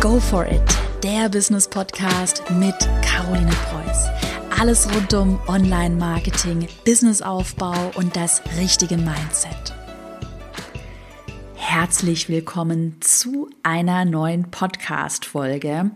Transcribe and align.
Go 0.00 0.20
for 0.20 0.46
it, 0.46 0.62
der 1.02 1.28
Business 1.28 1.66
Podcast 1.66 2.44
mit 2.52 2.76
Caroline 3.02 3.50
Preuß. 3.50 4.06
Alles 4.60 4.88
rund 4.94 5.12
um 5.12 5.40
Online-Marketing, 5.48 6.68
Businessaufbau 6.84 7.90
und 7.96 8.14
das 8.14 8.40
richtige 8.60 8.96
Mindset. 8.96 9.74
Herzlich 11.56 12.28
willkommen 12.28 12.98
zu 13.00 13.50
einer 13.64 14.04
neuen 14.04 14.52
Podcast-Folge. 14.52 15.90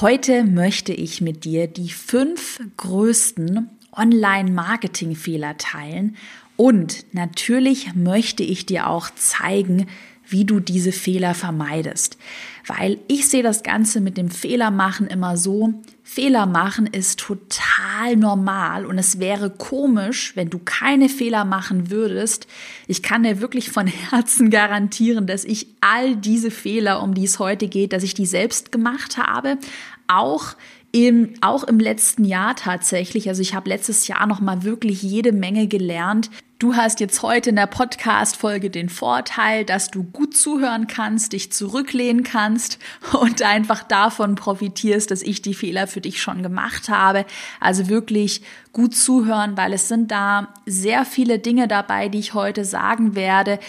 Heute 0.00 0.42
möchte 0.42 0.92
ich 0.92 1.20
mit 1.20 1.44
dir 1.44 1.68
die 1.68 1.90
fünf 1.90 2.58
größten 2.76 3.70
Online-Marketing-Fehler 3.92 5.56
teilen 5.58 6.16
und 6.56 7.14
natürlich 7.14 7.94
möchte 7.94 8.42
ich 8.42 8.66
dir 8.66 8.88
auch 8.88 9.10
zeigen, 9.14 9.86
wie 10.28 10.44
du 10.44 10.60
diese 10.60 10.92
Fehler 10.92 11.34
vermeidest. 11.34 12.18
Weil 12.66 12.98
ich 13.08 13.28
sehe 13.28 13.42
das 13.42 13.62
Ganze 13.62 14.00
mit 14.00 14.16
dem 14.16 14.30
Fehlermachen 14.30 15.06
immer 15.06 15.36
so, 15.36 15.74
Fehler 16.02 16.46
machen 16.46 16.86
ist 16.86 17.18
total 17.20 18.16
normal 18.16 18.86
und 18.86 18.98
es 18.98 19.18
wäre 19.18 19.50
komisch, 19.50 20.32
wenn 20.36 20.48
du 20.48 20.58
keine 20.58 21.10
Fehler 21.10 21.44
machen 21.44 21.90
würdest. 21.90 22.46
Ich 22.86 23.02
kann 23.02 23.24
dir 23.24 23.40
wirklich 23.40 23.70
von 23.70 23.86
Herzen 24.10 24.50
garantieren, 24.50 25.26
dass 25.26 25.44
ich 25.44 25.66
all 25.80 26.16
diese 26.16 26.50
Fehler, 26.50 27.02
um 27.02 27.14
die 27.14 27.24
es 27.24 27.38
heute 27.38 27.68
geht, 27.68 27.92
dass 27.92 28.02
ich 28.02 28.14
die 28.14 28.26
selbst 28.26 28.72
gemacht 28.72 29.18
habe, 29.18 29.58
auch 30.06 30.56
im, 30.92 31.34
auch 31.40 31.64
im 31.64 31.78
letzten 31.78 32.24
Jahr 32.24 32.56
tatsächlich. 32.56 33.28
Also 33.28 33.42
ich 33.42 33.54
habe 33.54 33.68
letztes 33.68 34.08
Jahr 34.08 34.26
noch 34.26 34.40
mal 34.40 34.62
wirklich 34.62 35.02
jede 35.02 35.32
Menge 35.32 35.66
gelernt. 35.66 36.30
Du 36.58 36.74
hast 36.74 36.98
jetzt 36.98 37.22
heute 37.22 37.50
in 37.50 37.56
der 37.56 37.66
Podcast-Folge 37.66 38.68
den 38.68 38.88
Vorteil, 38.88 39.64
dass 39.64 39.92
du 39.92 40.02
gut 40.02 40.36
zuhören 40.36 40.88
kannst, 40.88 41.32
dich 41.32 41.52
zurücklehnen 41.52 42.24
kannst 42.24 42.78
und 43.20 43.42
einfach 43.42 43.84
davon 43.84 44.34
profitierst, 44.34 45.10
dass 45.10 45.22
ich 45.22 45.40
die 45.40 45.54
Fehler 45.54 45.86
für 45.86 46.00
dich 46.00 46.20
schon 46.20 46.42
gemacht 46.42 46.88
habe. 46.88 47.26
Also 47.60 47.88
wirklich 47.88 48.42
gut 48.72 48.96
zuhören, 48.96 49.56
weil 49.56 49.72
es 49.72 49.86
sind 49.86 50.10
da 50.10 50.48
sehr 50.66 51.04
viele 51.04 51.38
Dinge 51.38 51.68
dabei, 51.68 52.08
die 52.08 52.18
ich 52.18 52.34
heute 52.34 52.64
sagen 52.64 53.14
werde, 53.14 53.60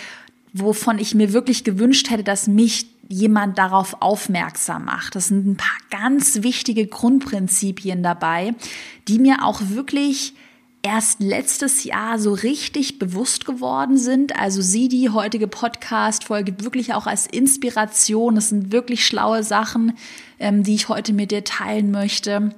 wovon 0.54 0.98
ich 0.98 1.14
mir 1.14 1.32
wirklich 1.32 1.64
gewünscht 1.64 2.10
hätte, 2.10 2.24
dass 2.24 2.48
mich 2.48 2.88
jemand 3.10 3.58
darauf 3.58 4.02
aufmerksam 4.02 4.86
macht. 4.86 5.16
Das 5.16 5.28
sind 5.28 5.46
ein 5.46 5.58
paar 5.58 5.78
ganz 5.90 6.44
wichtige 6.44 6.88
Grundprinzipien 6.88 8.04
dabei, 8.04 8.54
die 9.08 9.20
mir 9.20 9.44
auch 9.44 9.62
wirklich 9.70 10.36
erst 10.82 11.20
letztes 11.20 11.84
Jahr 11.84 12.20
so 12.20 12.34
richtig 12.34 13.00
bewusst 13.00 13.46
geworden 13.46 13.98
sind. 13.98 14.40
Also 14.40 14.62
sieh 14.62 14.88
die 14.88 15.10
heutige 15.10 15.48
Podcast-Folge 15.48 16.64
wirklich 16.64 16.94
auch 16.94 17.08
als 17.08 17.26
Inspiration. 17.26 18.36
Das 18.36 18.50
sind 18.50 18.72
wirklich 18.72 19.06
schlaue 19.06 19.44
Sachen, 19.44 19.98
ähm, 20.40 20.64
die 20.64 20.76
ich 20.76 20.88
heute 20.88 21.12
mit 21.12 21.32
dir 21.32 21.44
teilen 21.44 21.92
möchte. 21.92 22.54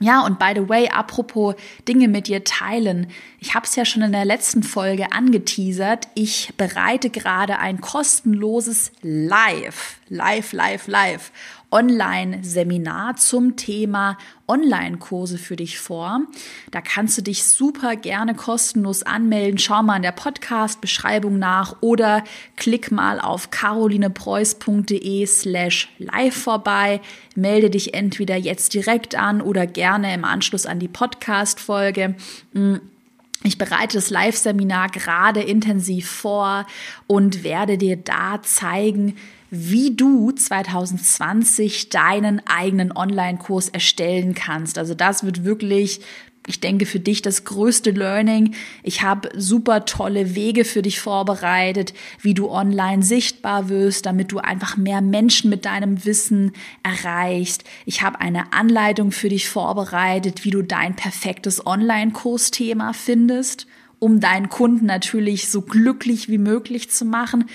Ja, 0.00 0.24
und 0.24 0.38
by 0.38 0.52
the 0.54 0.68
way, 0.68 0.88
apropos 0.88 1.54
Dinge 1.88 2.08
mit 2.08 2.28
dir 2.28 2.44
teilen. 2.44 3.08
Ich 3.40 3.54
habe 3.54 3.66
es 3.66 3.74
ja 3.74 3.84
schon 3.84 4.02
in 4.02 4.12
der 4.12 4.24
letzten 4.24 4.62
Folge 4.62 5.12
angeteasert. 5.12 6.06
Ich 6.14 6.54
bereite 6.56 7.10
gerade 7.10 7.58
ein 7.58 7.80
kostenloses 7.80 8.92
Live, 9.02 9.98
Live, 10.08 10.52
Live, 10.52 10.86
Live 10.86 11.32
Online-Seminar 11.70 13.16
zum 13.16 13.56
Thema 13.56 14.16
Online-Kurse 14.46 15.36
für 15.36 15.56
dich 15.56 15.78
vor. 15.78 16.22
Da 16.70 16.80
kannst 16.80 17.18
du 17.18 17.22
dich 17.22 17.44
super 17.44 17.96
gerne 17.96 18.34
kostenlos 18.34 19.02
anmelden. 19.02 19.58
Schau 19.58 19.82
mal 19.82 19.96
in 19.96 20.02
der 20.02 20.12
Podcast-Beschreibung 20.12 21.38
nach 21.38 21.76
oder 21.80 22.24
klick 22.56 22.90
mal 22.90 23.20
auf 23.20 23.50
carolinepreuß.de 23.50 25.26
slash 25.26 25.88
live 25.98 26.36
vorbei. 26.36 27.00
Melde 27.34 27.68
dich 27.68 27.92
entweder 27.92 28.36
jetzt 28.36 28.72
direkt 28.72 29.14
an 29.14 29.42
oder 29.42 29.66
gerne 29.66 30.14
im 30.14 30.24
Anschluss 30.24 30.64
an 30.64 30.78
die 30.78 30.88
Podcast-Folge. 30.88 32.14
Hm, 32.54 32.80
ich 33.44 33.56
bereite 33.56 33.98
das 33.98 34.10
Live-Seminar 34.10 34.88
gerade 34.88 35.40
intensiv 35.40 36.10
vor 36.10 36.66
und 37.06 37.44
werde 37.44 37.78
dir 37.78 37.96
da 37.96 38.42
zeigen, 38.42 39.16
wie 39.50 39.94
du 39.94 40.30
2020 40.32 41.88
deinen 41.88 42.42
eigenen 42.46 42.94
Online-Kurs 42.94 43.68
erstellen 43.68 44.34
kannst. 44.34 44.78
Also 44.78 44.94
das 44.94 45.24
wird 45.24 45.44
wirklich 45.44 46.00
ich 46.48 46.60
denke, 46.60 46.86
für 46.86 46.98
dich 46.98 47.20
das 47.20 47.44
größte 47.44 47.90
Learning. 47.90 48.54
Ich 48.82 49.02
habe 49.02 49.28
super 49.36 49.84
tolle 49.84 50.34
Wege 50.34 50.64
für 50.64 50.80
dich 50.80 50.98
vorbereitet, 50.98 51.92
wie 52.22 52.32
du 52.32 52.48
online 52.48 53.02
sichtbar 53.02 53.68
wirst, 53.68 54.06
damit 54.06 54.32
du 54.32 54.38
einfach 54.38 54.78
mehr 54.78 55.02
Menschen 55.02 55.50
mit 55.50 55.66
deinem 55.66 56.06
Wissen 56.06 56.52
erreichst. 56.82 57.64
Ich 57.84 58.00
habe 58.00 58.22
eine 58.22 58.54
Anleitung 58.54 59.12
für 59.12 59.28
dich 59.28 59.46
vorbereitet, 59.46 60.46
wie 60.46 60.50
du 60.50 60.62
dein 60.62 60.96
perfektes 60.96 61.66
Online-Kursthema 61.66 62.94
findest 62.94 63.66
um 64.00 64.20
deinen 64.20 64.48
Kunden 64.48 64.86
natürlich 64.86 65.48
so 65.48 65.62
glücklich 65.62 66.28
wie 66.28 66.38
möglich 66.38 66.90
zu 66.90 67.04
machen. 67.04 67.46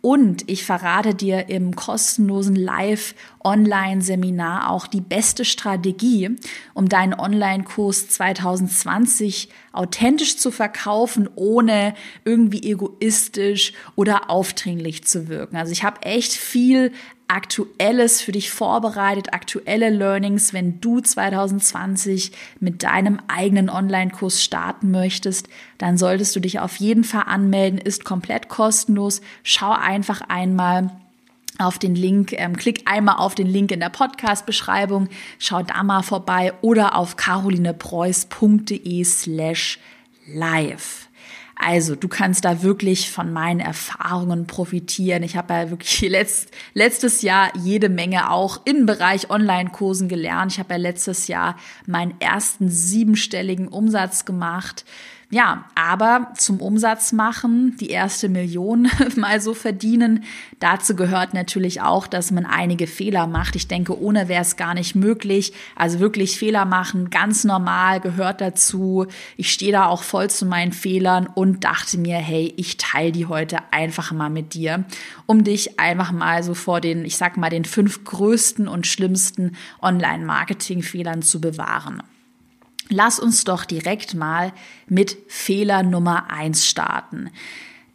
Und 0.00 0.48
ich 0.48 0.64
verrate 0.64 1.12
dir 1.12 1.48
im 1.48 1.74
kostenlosen 1.74 2.54
Live-Online-Seminar 2.54 4.70
auch 4.70 4.86
die 4.86 5.00
beste 5.00 5.44
Strategie, 5.44 6.36
um 6.72 6.88
deinen 6.88 7.14
Online-Kurs 7.14 8.08
2020 8.08 9.48
authentisch 9.72 10.36
zu 10.36 10.52
verkaufen, 10.52 11.28
ohne 11.34 11.94
irgendwie 12.24 12.62
egoistisch 12.62 13.72
oder 13.96 14.30
aufdringlich 14.30 15.04
zu 15.04 15.28
wirken. 15.28 15.56
Also 15.56 15.72
ich 15.72 15.82
habe 15.82 16.02
echt 16.02 16.32
viel 16.32 16.92
Aktuelles 17.28 18.22
für 18.22 18.32
dich 18.32 18.50
vorbereitet, 18.50 19.34
aktuelle 19.34 19.90
Learnings, 19.90 20.52
wenn 20.54 20.80
du 20.80 21.00
2020 21.00 22.32
mit 22.58 22.82
deinem 22.82 23.20
eigenen 23.28 23.68
Online-Kurs 23.68 24.42
starten 24.42 24.90
möchtest, 24.90 25.48
dann 25.76 25.98
solltest 25.98 26.34
du 26.34 26.40
dich 26.40 26.58
auf 26.58 26.76
jeden 26.76 27.04
Fall 27.04 27.24
anmelden, 27.26 27.78
ist 27.78 28.04
komplett 28.04 28.48
kostenlos. 28.48 29.20
Schau 29.42 29.72
einfach 29.72 30.22
einmal 30.28 30.90
auf 31.58 31.78
den 31.78 31.94
Link, 31.94 32.32
ähm, 32.32 32.56
klick 32.56 32.82
einmal 32.86 33.16
auf 33.16 33.34
den 33.34 33.46
Link 33.46 33.72
in 33.72 33.80
der 33.80 33.90
Podcast-Beschreibung, 33.90 35.08
schau 35.38 35.62
da 35.62 35.82
mal 35.82 36.02
vorbei 36.02 36.54
oder 36.62 36.96
auf 36.96 37.16
carolinepreuß.de 37.16 39.04
slash 39.04 39.78
live. 40.26 41.07
Also 41.58 41.96
du 41.96 42.06
kannst 42.06 42.44
da 42.44 42.62
wirklich 42.62 43.10
von 43.10 43.32
meinen 43.32 43.58
Erfahrungen 43.58 44.46
profitieren. 44.46 45.24
Ich 45.24 45.36
habe 45.36 45.54
ja 45.54 45.70
wirklich 45.70 46.00
letzt, 46.08 46.50
letztes 46.72 47.22
Jahr 47.22 47.50
jede 47.56 47.88
Menge 47.88 48.30
auch 48.30 48.60
im 48.64 48.86
Bereich 48.86 49.28
Online-Kursen 49.28 50.08
gelernt. 50.08 50.52
Ich 50.52 50.58
habe 50.60 50.74
ja 50.74 50.78
letztes 50.78 51.26
Jahr 51.26 51.56
meinen 51.84 52.14
ersten 52.20 52.70
siebenstelligen 52.70 53.66
Umsatz 53.66 54.24
gemacht. 54.24 54.84
Ja, 55.30 55.66
aber 55.74 56.32
zum 56.38 56.58
Umsatz 56.58 57.12
machen, 57.12 57.76
die 57.76 57.90
erste 57.90 58.30
Million 58.30 58.88
mal 59.16 59.42
so 59.42 59.52
verdienen, 59.52 60.24
dazu 60.58 60.96
gehört 60.96 61.34
natürlich 61.34 61.82
auch, 61.82 62.06
dass 62.06 62.30
man 62.30 62.46
einige 62.46 62.86
Fehler 62.86 63.26
macht. 63.26 63.54
Ich 63.54 63.68
denke, 63.68 64.00
ohne 64.00 64.28
wäre 64.28 64.40
es 64.40 64.56
gar 64.56 64.72
nicht 64.72 64.94
möglich. 64.94 65.52
Also 65.76 66.00
wirklich 66.00 66.38
Fehler 66.38 66.64
machen, 66.64 67.10
ganz 67.10 67.44
normal, 67.44 68.00
gehört 68.00 68.40
dazu. 68.40 69.06
Ich 69.36 69.52
stehe 69.52 69.72
da 69.72 69.84
auch 69.84 70.02
voll 70.02 70.30
zu 70.30 70.46
meinen 70.46 70.72
Fehlern 70.72 71.26
und 71.26 71.62
dachte 71.62 71.98
mir, 71.98 72.16
hey, 72.16 72.54
ich 72.56 72.78
teile 72.78 73.12
die 73.12 73.26
heute 73.26 73.58
einfach 73.70 74.12
mal 74.12 74.30
mit 74.30 74.54
dir, 74.54 74.84
um 75.26 75.44
dich 75.44 75.78
einfach 75.78 76.10
mal 76.10 76.42
so 76.42 76.54
vor 76.54 76.80
den, 76.80 77.04
ich 77.04 77.18
sag 77.18 77.36
mal, 77.36 77.50
den 77.50 77.66
fünf 77.66 78.02
größten 78.02 78.66
und 78.66 78.86
schlimmsten 78.86 79.56
Online-Marketing-Fehlern 79.82 81.20
zu 81.20 81.38
bewahren. 81.38 82.02
Lass 82.88 83.18
uns 83.20 83.44
doch 83.44 83.64
direkt 83.64 84.14
mal 84.14 84.52
mit 84.86 85.16
Fehler 85.28 85.82
Nummer 85.82 86.30
eins 86.30 86.66
starten. 86.66 87.30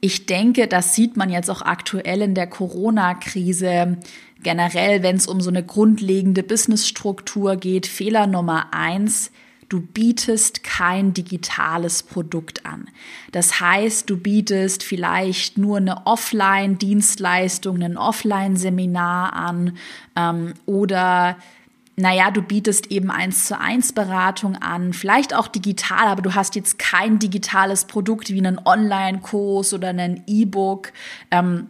Ich 0.01 0.25
denke, 0.25 0.67
das 0.67 0.95
sieht 0.95 1.15
man 1.15 1.29
jetzt 1.29 1.49
auch 1.49 1.61
aktuell 1.61 2.21
in 2.21 2.35
der 2.35 2.47
Corona-Krise. 2.47 3.97
Generell, 4.41 5.01
wenn 5.01 5.15
es 5.15 5.27
um 5.27 5.39
so 5.39 5.49
eine 5.49 5.63
grundlegende 5.63 6.43
Businessstruktur 6.43 7.55
geht, 7.55 7.87
Fehler 7.87 8.27
Nummer 8.27 8.73
eins, 8.73 9.31
du 9.69 9.79
bietest 9.79 10.63
kein 10.63 11.13
digitales 11.13 12.03
Produkt 12.03 12.65
an. 12.65 12.89
Das 13.31 13.59
heißt, 13.59 14.09
du 14.09 14.17
bietest 14.17 14.83
vielleicht 14.83 15.57
nur 15.57 15.77
eine 15.77 16.05
Offline-Dienstleistung, 16.05 17.81
ein 17.81 17.97
Offline-Seminar 17.97 19.33
an 19.33 19.77
ähm, 20.15 20.53
oder 20.65 21.37
naja, 21.95 22.31
du 22.31 22.41
bietest 22.41 22.91
eben 22.91 23.11
eins 23.11 23.45
zu 23.45 23.59
eins 23.59 23.93
Beratung 23.93 24.55
an, 24.55 24.93
vielleicht 24.93 25.35
auch 25.35 25.47
digital, 25.47 26.07
aber 26.07 26.21
du 26.21 26.33
hast 26.33 26.55
jetzt 26.55 26.79
kein 26.79 27.19
digitales 27.19 27.85
Produkt 27.85 28.29
wie 28.29 28.39
einen 28.39 28.59
Online-Kurs 28.63 29.73
oder 29.73 29.89
einen 29.89 30.23
E-Book, 30.25 30.91
ähm, 31.29 31.69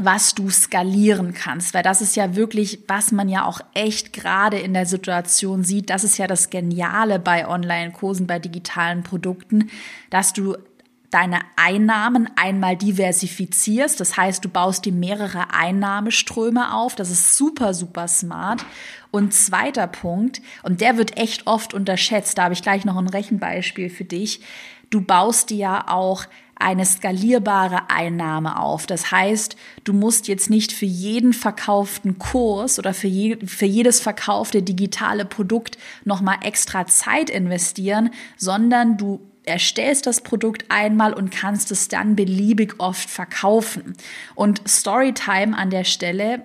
was 0.00 0.34
du 0.34 0.48
skalieren 0.48 1.34
kannst, 1.34 1.74
weil 1.74 1.82
das 1.82 2.00
ist 2.00 2.14
ja 2.14 2.36
wirklich, 2.36 2.84
was 2.86 3.10
man 3.10 3.28
ja 3.28 3.44
auch 3.44 3.60
echt 3.74 4.12
gerade 4.12 4.56
in 4.56 4.72
der 4.72 4.86
Situation 4.86 5.64
sieht, 5.64 5.90
das 5.90 6.04
ist 6.04 6.18
ja 6.18 6.28
das 6.28 6.50
Geniale 6.50 7.18
bei 7.18 7.48
Online-Kursen, 7.48 8.28
bei 8.28 8.38
digitalen 8.38 9.02
Produkten, 9.02 9.70
dass 10.10 10.32
du 10.32 10.56
deine 11.10 11.40
Einnahmen 11.56 12.28
einmal 12.36 12.76
diversifizierst. 12.76 13.98
Das 14.00 14.16
heißt, 14.16 14.44
du 14.44 14.48
baust 14.48 14.84
dir 14.84 14.92
mehrere 14.92 15.54
Einnahmeströme 15.54 16.74
auf. 16.74 16.94
Das 16.94 17.10
ist 17.10 17.36
super, 17.36 17.72
super 17.74 18.08
smart. 18.08 18.64
Und 19.10 19.32
zweiter 19.32 19.86
Punkt, 19.86 20.42
und 20.62 20.80
der 20.80 20.98
wird 20.98 21.16
echt 21.16 21.46
oft 21.46 21.72
unterschätzt, 21.72 22.36
da 22.36 22.44
habe 22.44 22.54
ich 22.54 22.62
gleich 22.62 22.84
noch 22.84 22.96
ein 22.96 23.08
Rechenbeispiel 23.08 23.88
für 23.88 24.04
dich. 24.04 24.42
Du 24.90 25.00
baust 25.00 25.50
dir 25.50 25.56
ja 25.56 25.88
auch 25.88 26.24
eine 26.58 26.84
skalierbare 26.84 27.88
Einnahme 27.88 28.60
auf. 28.60 28.86
Das 28.86 29.12
heißt, 29.12 29.56
du 29.84 29.92
musst 29.92 30.28
jetzt 30.28 30.50
nicht 30.50 30.72
für 30.72 30.86
jeden 30.86 31.32
verkauften 31.32 32.18
Kurs 32.18 32.78
oder 32.78 32.94
für, 32.94 33.06
je, 33.06 33.38
für 33.46 33.66
jedes 33.66 34.00
verkaufte 34.00 34.62
digitale 34.62 35.24
Produkt 35.24 35.78
nochmal 36.04 36.38
extra 36.42 36.86
Zeit 36.86 37.30
investieren, 37.30 38.10
sondern 38.36 38.96
du 38.96 39.20
erstellst 39.48 40.06
das 40.06 40.20
Produkt 40.20 40.66
einmal 40.68 41.12
und 41.12 41.30
kannst 41.30 41.72
es 41.72 41.88
dann 41.88 42.14
beliebig 42.16 42.74
oft 42.78 43.10
verkaufen. 43.10 43.94
Und 44.34 44.62
Storytime 44.68 45.56
an 45.56 45.70
der 45.70 45.84
Stelle 45.84 46.44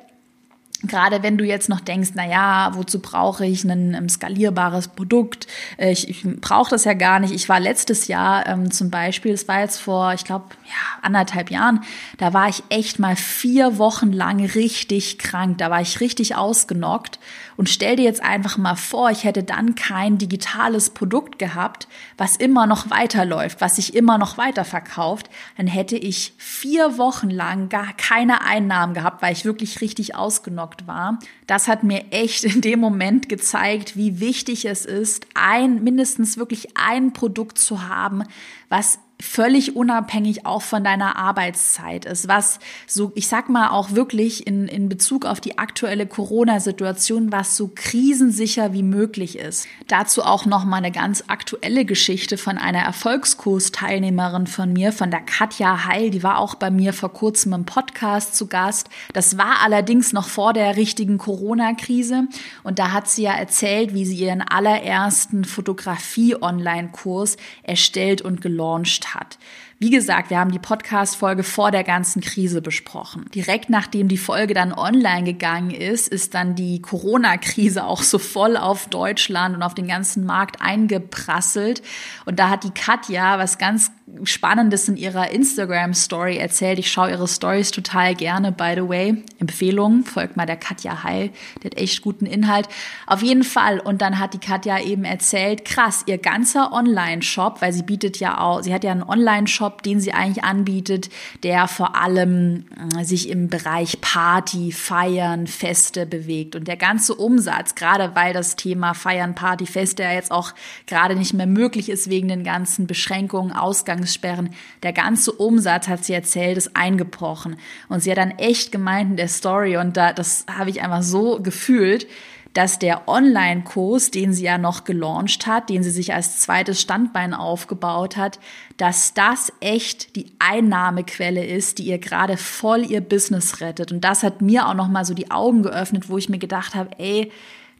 Gerade 0.86 1.24
wenn 1.24 1.38
du 1.38 1.46
jetzt 1.46 1.70
noch 1.70 1.80
denkst, 1.80 2.10
na 2.14 2.28
ja, 2.28 2.72
wozu 2.74 3.00
brauche 3.00 3.46
ich 3.46 3.64
ein, 3.64 4.10
skalierbares 4.10 4.90
Produkt? 4.90 5.48
Ich, 5.78 6.10
ich 6.10 6.24
brauche 6.42 6.72
das 6.72 6.84
ja 6.84 6.94
gar 6.94 7.22
nicht. 7.22 7.34
Ich 7.34 7.48
war 7.48 7.62
letztes 7.62 8.08
Jahr 8.08 8.46
ähm, 8.48 8.70
zum 8.70 8.92
Beispiel, 8.92 9.32
es 9.32 9.48
war 9.48 9.62
jetzt 9.62 9.80
vor, 9.80 10.14
ich 10.14 10.26
glaube, 10.26 10.48
ja, 10.66 11.02
anderthalb 11.02 11.52
Jahren, 11.52 11.84
da 12.18 12.34
war 12.34 12.50
ich 12.50 12.64
echt 12.68 13.00
mal 13.00 13.16
vier 13.16 13.78
Wochen 13.78 14.12
lang 14.12 14.44
richtig 14.46 15.20
krank. 15.20 15.58
Da 15.58 15.72
war 15.72 15.80
ich 15.80 16.02
richtig 16.02 16.36
ausgenockt. 16.36 17.18
Und 17.58 17.70
stell 17.70 17.96
dir 17.96 18.04
jetzt 18.04 18.24
einfach 18.24 18.58
mal 18.58 18.76
vor, 18.76 19.10
ich 19.12 19.24
hätte 19.24 19.44
dann 19.44 19.76
kein 19.76 20.18
digitales 20.18 20.90
Produkt 20.90 21.40
gehabt, 21.40 21.88
was 22.18 22.36
immer 22.36 22.66
noch 22.66 22.90
weiterläuft, 22.90 23.62
was 23.62 23.76
sich 23.78 23.96
immer 23.96 24.18
noch 24.18 24.38
weiterverkauft. 24.38 25.30
Dann 25.58 25.68
hätte 25.68 25.98
ich 25.98 26.34
vier 26.38 26.98
Wochen 26.98 27.30
lang 27.30 27.70
gar 27.70 27.94
keine 27.94 28.42
Einnahmen 28.42 28.94
gehabt, 28.94 29.22
weil 29.22 29.34
ich 29.34 29.46
wirklich 29.46 29.82
richtig 29.82 30.16
ausgenockt 30.16 30.88
war, 30.88 31.20
das 31.48 31.68
hat 31.68 31.84
mir 31.84 32.06
echt 32.12 32.44
in 32.44 32.62
dem 32.62 32.80
Moment 32.80 33.30
gezeigt, 33.30 33.96
wie 33.96 34.20
wichtig 34.20 34.66
es 34.66 34.86
ist, 34.86 35.28
ein, 35.34 35.84
mindestens 35.84 36.38
wirklich 36.38 36.78
ein 36.78 37.14
Produkt 37.14 37.58
zu 37.58 37.88
haben, 37.88 38.24
was 38.70 39.00
völlig 39.24 39.76
unabhängig 39.76 40.46
auch 40.46 40.62
von 40.62 40.84
deiner 40.84 41.16
Arbeitszeit 41.16 42.04
ist, 42.06 42.28
was 42.28 42.60
so, 42.86 43.14
ich 43.16 43.28
sag 43.28 43.48
mal 43.50 43.70
auch 43.70 43.92
wirklich 43.92 44.46
in, 44.46 44.68
in 44.68 44.90
Bezug 44.90 45.26
auf 45.26 45.40
die 45.40 45.58
aktuelle 45.58 46.06
Corona-Situation, 46.06 47.32
was 47.32 47.56
so 47.56 47.72
krisensicher 47.74 48.74
wie 48.74 48.84
möglich 48.84 49.40
ist. 49.40 49.68
Dazu 49.88 50.24
auch 50.24 50.46
noch 50.46 50.66
mal 50.66 50.78
eine 50.78 50.92
ganz 50.92 51.24
aktuelle 51.28 51.86
Geschichte 51.86 52.38
von 52.38 52.58
einer 52.58 52.80
Erfolgskursteilnehmerin 52.80 54.46
von 54.46 54.74
mir, 54.74 54.92
von 54.92 55.10
der 55.10 55.22
Katja 55.22 55.86
Heil, 55.86 56.10
die 56.10 56.22
war 56.22 56.38
auch 56.38 56.56
bei 56.56 56.70
mir 56.70 56.92
vor 56.92 57.14
kurzem 57.14 57.54
im 57.54 57.66
Podcast 57.66 58.36
zu 58.36 58.48
Gast. 58.48 58.90
Das 59.14 59.38
war 59.38 59.62
allerdings 59.64 60.12
noch 60.12 60.28
vor 60.28 60.52
der 60.52 60.76
richtigen 60.76 61.18
Corona-Krise 61.18 62.28
und 62.64 62.78
da 62.78 62.92
hat 62.92 63.08
sie 63.08 63.24
ja 63.24 63.34
erzählt, 63.34 63.94
wie 63.94 64.06
sie 64.06 64.18
ihren 64.18 64.42
allerersten 64.42 65.46
Fotografie-Online-Kurs 65.46 67.38
erstellt 67.64 68.22
und 68.22 68.42
gelauncht 68.42 69.13
hat. 69.14 69.38
Wie 69.80 69.90
gesagt, 69.90 70.30
wir 70.30 70.40
haben 70.40 70.52
die 70.52 70.60
Podcast-Folge 70.60 71.44
vor 71.44 71.70
der 71.70 71.84
ganzen 71.84 72.22
Krise 72.22 72.62
besprochen. 72.62 73.26
Direkt 73.36 73.70
nachdem 73.70 74.08
die 74.08 74.18
Folge 74.18 74.54
dann 74.54 74.72
online 74.72 75.24
gegangen 75.24 75.72
ist, 75.72 76.08
ist 76.08 76.34
dann 76.34 76.56
die 76.56 76.82
Corona-Krise 76.82 77.86
auch 77.86 78.02
so 78.02 78.18
voll 78.18 78.56
auf 78.56 78.88
Deutschland 78.88 79.56
und 79.56 79.64
auf 79.64 79.74
den 79.74 79.88
ganzen 79.88 80.26
Markt 80.26 80.62
eingeprasselt. 80.62 81.82
Und 82.26 82.40
da 82.40 82.50
hat 82.50 82.64
die 82.64 82.72
Katja 82.72 83.40
was 83.40 83.58
ganz 83.58 83.92
Spannendes 84.26 84.90
in 84.90 84.98
ihrer 84.98 85.32
Instagram-Story 85.32 86.38
erzählt. 86.38 86.78
Ich 86.78 86.92
schaue 86.92 87.12
ihre 87.12 87.28
Stories 87.28 87.72
total 87.72 88.16
gerne, 88.16 88.52
by 88.52 88.74
the 88.76 88.88
way. 88.88 89.24
Empfehlung, 89.40 90.04
folgt 90.04 90.36
mal 90.36 90.46
der 90.46 90.58
Katja 90.58 91.04
Heil, 91.04 91.32
die 91.62 91.68
hat 91.68 91.78
echt 91.78 92.02
guten 92.02 92.26
Inhalt. 92.26 92.68
Auf 93.08 93.22
jeden 93.22 93.44
Fall. 93.44 93.80
Und 93.80 94.02
dann 94.02 94.20
hat 94.20 94.34
die 94.34 94.40
Katja 94.40 94.80
eben 94.80 95.06
erzählt, 95.06 95.64
krass, 95.64 96.04
ihr 96.06 96.18
ganzer 96.18 96.74
Online-Shop, 96.74 97.62
weil 97.62 97.72
sie 97.72 97.84
bietet 97.84 98.20
ja 98.20 98.40
auch, 98.40 98.62
sie 98.62 98.74
hat 98.74 98.84
ja 98.84 98.92
einen 98.92 99.04
Online-Shop, 99.04 99.82
den 99.84 100.02
sie 100.02 100.12
eigentlich 100.12 100.44
anbietet, 100.44 101.10
der 101.44 101.70
vor 101.70 101.96
allem 101.96 102.66
äh, 102.98 103.06
sich 103.06 103.30
im 103.30 103.48
Bereich 103.48 104.02
Party, 104.02 104.74
Feiern, 104.74 105.48
Feste 105.48 106.06
bewegt. 106.06 106.58
Und 106.58 106.68
der 106.68 106.78
ganze 106.78 107.16
Umsatz, 107.16 107.74
gerade 107.76 108.16
weil 108.16 108.34
das 108.34 108.58
Thema 108.58 108.94
Feiern, 108.94 109.34
Party, 109.34 109.66
Feste 109.66 110.04
ja 110.04 110.12
jetzt 110.12 110.32
auch 110.32 110.52
gerade 110.88 111.16
nicht 111.16 111.34
mehr 111.34 111.48
möglich 111.48 111.88
ist 111.88 112.10
wegen 112.10 112.28
den 112.28 112.44
ganzen 112.44 112.86
Beschränkungen, 112.86 113.54
Ausgangs 113.54 113.93
Ausgangssperren, 113.94 114.50
der 114.82 114.94
ganze 114.94 115.32
Umsatz, 115.32 115.88
hat 115.88 116.04
sie 116.04 116.14
erzählt, 116.14 116.58
ist 116.58 116.76
eingebrochen. 116.76 117.58
Und 117.90 118.02
sie 118.02 118.12
hat 118.12 118.18
dann 118.18 118.32
echt 118.32 118.72
gemeint 118.72 119.12
in 119.12 119.18
der 119.18 119.28
Story, 119.28 119.78
und 119.78 119.98
da, 119.98 120.14
das 120.14 120.46
habe 120.52 120.70
ich 120.70 120.82
einfach 120.82 121.04
so 121.04 121.40
gefühlt, 121.42 122.08
dass 122.54 122.78
der 122.78 123.08
Online-Kurs, 123.08 124.12
den 124.12 124.32
sie 124.32 124.44
ja 124.44 124.60
noch 124.60 124.84
gelauncht 124.84 125.48
hat, 125.48 125.70
den 125.70 125.82
sie 125.82 125.90
sich 125.90 126.14
als 126.14 126.40
zweites 126.40 126.80
Standbein 126.80 127.34
aufgebaut 127.34 128.16
hat, 128.16 128.40
dass 128.78 129.16
das 129.16 129.52
echt 129.60 130.16
die 130.16 130.32
Einnahmequelle 130.38 131.44
ist, 131.44 131.80
die 131.80 131.86
ihr 131.86 131.98
gerade 131.98 132.38
voll 132.38 132.84
ihr 132.84 133.02
Business 133.02 133.60
rettet. 133.60 133.92
Und 133.92 134.02
das 134.02 134.22
hat 134.22 134.44
mir 134.44 134.68
auch 134.68 134.76
noch 134.76 134.88
mal 134.88 135.04
so 135.04 135.16
die 135.16 135.32
Augen 135.32 135.64
geöffnet, 135.64 136.10
wo 136.10 136.18
ich 136.20 136.30
mir 136.30 136.38
gedacht 136.38 136.76
habe, 136.76 136.92
ey, 137.00 137.32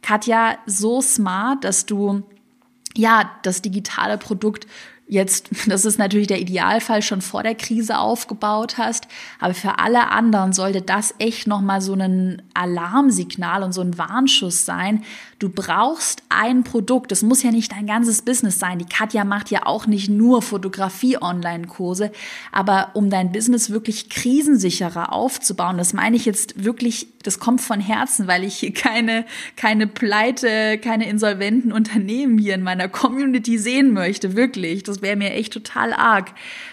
Katja, 0.02 0.58
so 0.66 1.00
smart, 1.00 1.62
dass 1.62 1.86
du 1.86 2.24
ja 2.96 3.30
das 3.44 3.62
digitale 3.62 4.18
Produkt 4.18 4.66
jetzt, 5.06 5.50
das 5.66 5.84
ist 5.84 5.98
natürlich 5.98 6.26
der 6.26 6.40
Idealfall, 6.40 7.02
schon 7.02 7.20
vor 7.20 7.42
der 7.42 7.54
Krise 7.54 7.98
aufgebaut 7.98 8.78
hast. 8.78 9.06
Aber 9.40 9.54
für 9.54 9.78
alle 9.78 10.10
anderen 10.10 10.52
sollte 10.52 10.82
das 10.82 11.14
echt 11.18 11.46
nochmal 11.46 11.80
so 11.80 11.94
ein 11.94 12.42
Alarmsignal 12.54 13.62
und 13.62 13.72
so 13.72 13.80
ein 13.80 13.98
Warnschuss 13.98 14.64
sein. 14.64 15.02
Du 15.38 15.48
brauchst 15.48 16.22
ein 16.28 16.64
Produkt. 16.64 17.10
Das 17.10 17.22
muss 17.22 17.42
ja 17.42 17.50
nicht 17.50 17.72
dein 17.72 17.86
ganzes 17.86 18.22
Business 18.22 18.58
sein. 18.58 18.78
Die 18.78 18.86
Katja 18.86 19.24
macht 19.24 19.50
ja 19.50 19.66
auch 19.66 19.86
nicht 19.86 20.08
nur 20.08 20.40
Fotografie-Online-Kurse. 20.40 22.12
Aber 22.50 22.90
um 22.94 23.10
dein 23.10 23.32
Business 23.32 23.70
wirklich 23.70 24.08
krisensicherer 24.08 25.12
aufzubauen, 25.12 25.76
das 25.76 25.92
meine 25.92 26.16
ich 26.16 26.24
jetzt 26.24 26.64
wirklich, 26.64 27.08
das 27.22 27.38
kommt 27.40 27.60
von 27.60 27.80
Herzen, 27.80 28.26
weil 28.26 28.44
ich 28.44 28.56
hier 28.56 28.72
keine, 28.74 29.26
keine 29.56 29.86
pleite, 29.86 30.78
keine 30.78 31.08
insolventen 31.08 31.72
Unternehmen 31.72 32.38
hier 32.38 32.54
in 32.54 32.62
meiner 32.62 32.88
Community 32.88 33.58
sehen 33.58 33.92
möchte. 33.92 34.36
Wirklich. 34.36 34.82
Das 34.82 34.93
das 34.94 35.02
wäre 35.02 35.16
mir 35.16 35.32
echt 35.32 35.52
total 35.52 35.92
arg. 35.92 36.32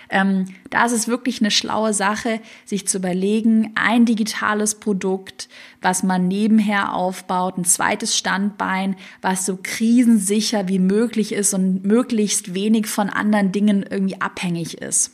Ähm, 0.09 0.45
da 0.69 0.85
ist 0.85 0.91
es 0.91 1.07
wirklich 1.07 1.41
eine 1.41 1.51
schlaue 1.51 1.94
Sache, 1.94 2.39
sich 2.65 2.88
zu 2.88 2.97
überlegen, 2.97 3.71
ein 3.75 4.06
digitales 4.06 4.75
Produkt, 4.75 5.50
was 5.81 6.04
man 6.04 6.28
nebenher 6.28 6.94
aufbaut, 6.94 7.57
ein 7.57 7.66
zweites 7.66 8.18
Standbein, 8.18 8.95
was 9.21 9.45
so 9.45 9.57
krisensicher 9.61 10.68
wie 10.68 10.80
möglich 10.80 11.33
ist 11.33 11.54
und 11.54 11.83
möglichst 11.85 12.54
wenig 12.54 12.87
von 12.87 13.09
anderen 13.09 13.51
Dingen 13.51 13.85
irgendwie 13.90 14.19
abhängig 14.21 14.81
ist. 14.81 15.11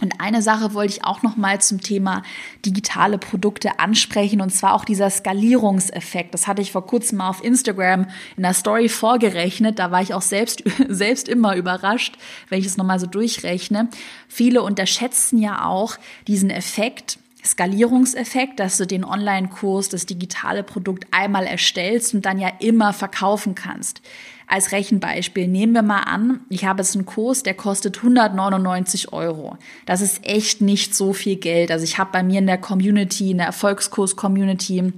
Und 0.00 0.14
eine 0.18 0.42
Sache 0.42 0.74
wollte 0.74 0.94
ich 0.94 1.04
auch 1.04 1.22
noch 1.22 1.36
mal 1.36 1.60
zum 1.60 1.80
Thema 1.80 2.22
digitale 2.64 3.18
Produkte 3.18 3.78
ansprechen 3.78 4.40
und 4.40 4.50
zwar 4.50 4.74
auch 4.74 4.84
dieser 4.84 5.10
Skalierungseffekt. 5.10 6.32
Das 6.34 6.46
hatte 6.46 6.62
ich 6.62 6.72
vor 6.72 6.86
kurzem 6.86 7.18
mal 7.18 7.28
auf 7.28 7.44
Instagram 7.44 8.06
in 8.36 8.42
der 8.42 8.54
Story 8.54 8.88
vorgerechnet. 8.88 9.78
Da 9.78 9.90
war 9.90 10.02
ich 10.02 10.14
auch 10.14 10.22
selbst 10.22 10.62
selbst 10.88 11.28
immer 11.28 11.56
überrascht, 11.56 12.16
wenn 12.48 12.60
ich 12.60 12.66
es 12.66 12.76
noch 12.76 12.84
mal 12.84 12.98
so 12.98 13.06
durchrechne. 13.06 13.88
Viele 14.28 14.62
unterschätzen 14.62 15.38
ja 15.38 15.66
auch 15.66 15.96
diesen 16.26 16.50
Effekt, 16.50 17.18
Skalierungseffekt, 17.44 18.60
dass 18.60 18.76
du 18.76 18.86
den 18.86 19.04
Online-Kurs, 19.04 19.88
das 19.88 20.06
digitale 20.06 20.62
Produkt 20.62 21.06
einmal 21.10 21.46
erstellst 21.46 22.14
und 22.14 22.26
dann 22.26 22.38
ja 22.38 22.50
immer 22.58 22.92
verkaufen 22.92 23.54
kannst. 23.54 24.02
Als 24.52 24.72
Rechenbeispiel 24.72 25.46
nehmen 25.46 25.74
wir 25.74 25.82
mal 25.82 26.00
an, 26.00 26.40
ich 26.48 26.64
habe 26.64 26.82
jetzt 26.82 26.96
einen 26.96 27.06
Kurs, 27.06 27.44
der 27.44 27.54
kostet 27.54 27.98
199 27.98 29.12
Euro. 29.12 29.56
Das 29.86 30.00
ist 30.00 30.26
echt 30.26 30.60
nicht 30.60 30.92
so 30.92 31.12
viel 31.12 31.36
Geld. 31.36 31.70
Also 31.70 31.84
ich 31.84 31.98
habe 31.98 32.10
bei 32.10 32.24
mir 32.24 32.40
in 32.40 32.48
der 32.48 32.58
Community, 32.58 33.30
in 33.30 33.36
der 33.36 33.46
Erfolgskurs-Community 33.46 34.92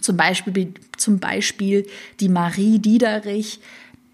zum 0.00 0.16
Beispiel, 0.16 0.72
zum 0.96 1.18
Beispiel 1.18 1.86
die 2.20 2.30
Marie 2.30 2.78
Diederich, 2.78 3.60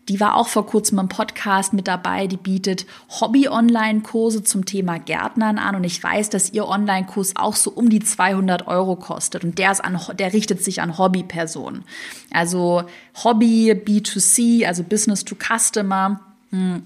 die 0.09 0.21
war 0.21 0.37
auch 0.37 0.49
vor 0.49 0.67
kurzem 0.67 0.99
im 0.99 1.09
Podcast 1.09 1.73
mit 1.73 1.89
dabei. 1.89 2.27
Die 2.27 2.37
bietet 2.37 2.87
Hobby-Online-Kurse 3.21 4.45
zum 4.45 4.65
Thema 4.65 4.99
Gärtnern 4.99 5.59
an. 5.59 5.75
Und 5.75 5.85
ich 5.85 6.03
weiß, 6.03 6.31
dass 6.31 6.53
ihr 6.53 6.69
Online-Kurs 6.69 7.35
auch 7.37 7.57
so 7.57 7.71
um 7.71 7.91
die 7.91 8.01
200 8.01 8.69
Euro 8.69 8.97
kostet. 8.97 9.45
Und 9.45 9.59
der, 9.59 9.73
ist 9.73 9.85
an, 9.85 9.99
der 10.19 10.33
richtet 10.33 10.63
sich 10.63 10.81
an 10.81 10.97
Hobby-Personen. 10.97 11.85
Also 12.31 12.85
Hobby, 13.25 13.73
B2C, 13.73 14.67
also 14.67 14.83
Business 14.85 15.25
to 15.25 15.35
Customer. 15.35 16.21
Hm 16.51 16.83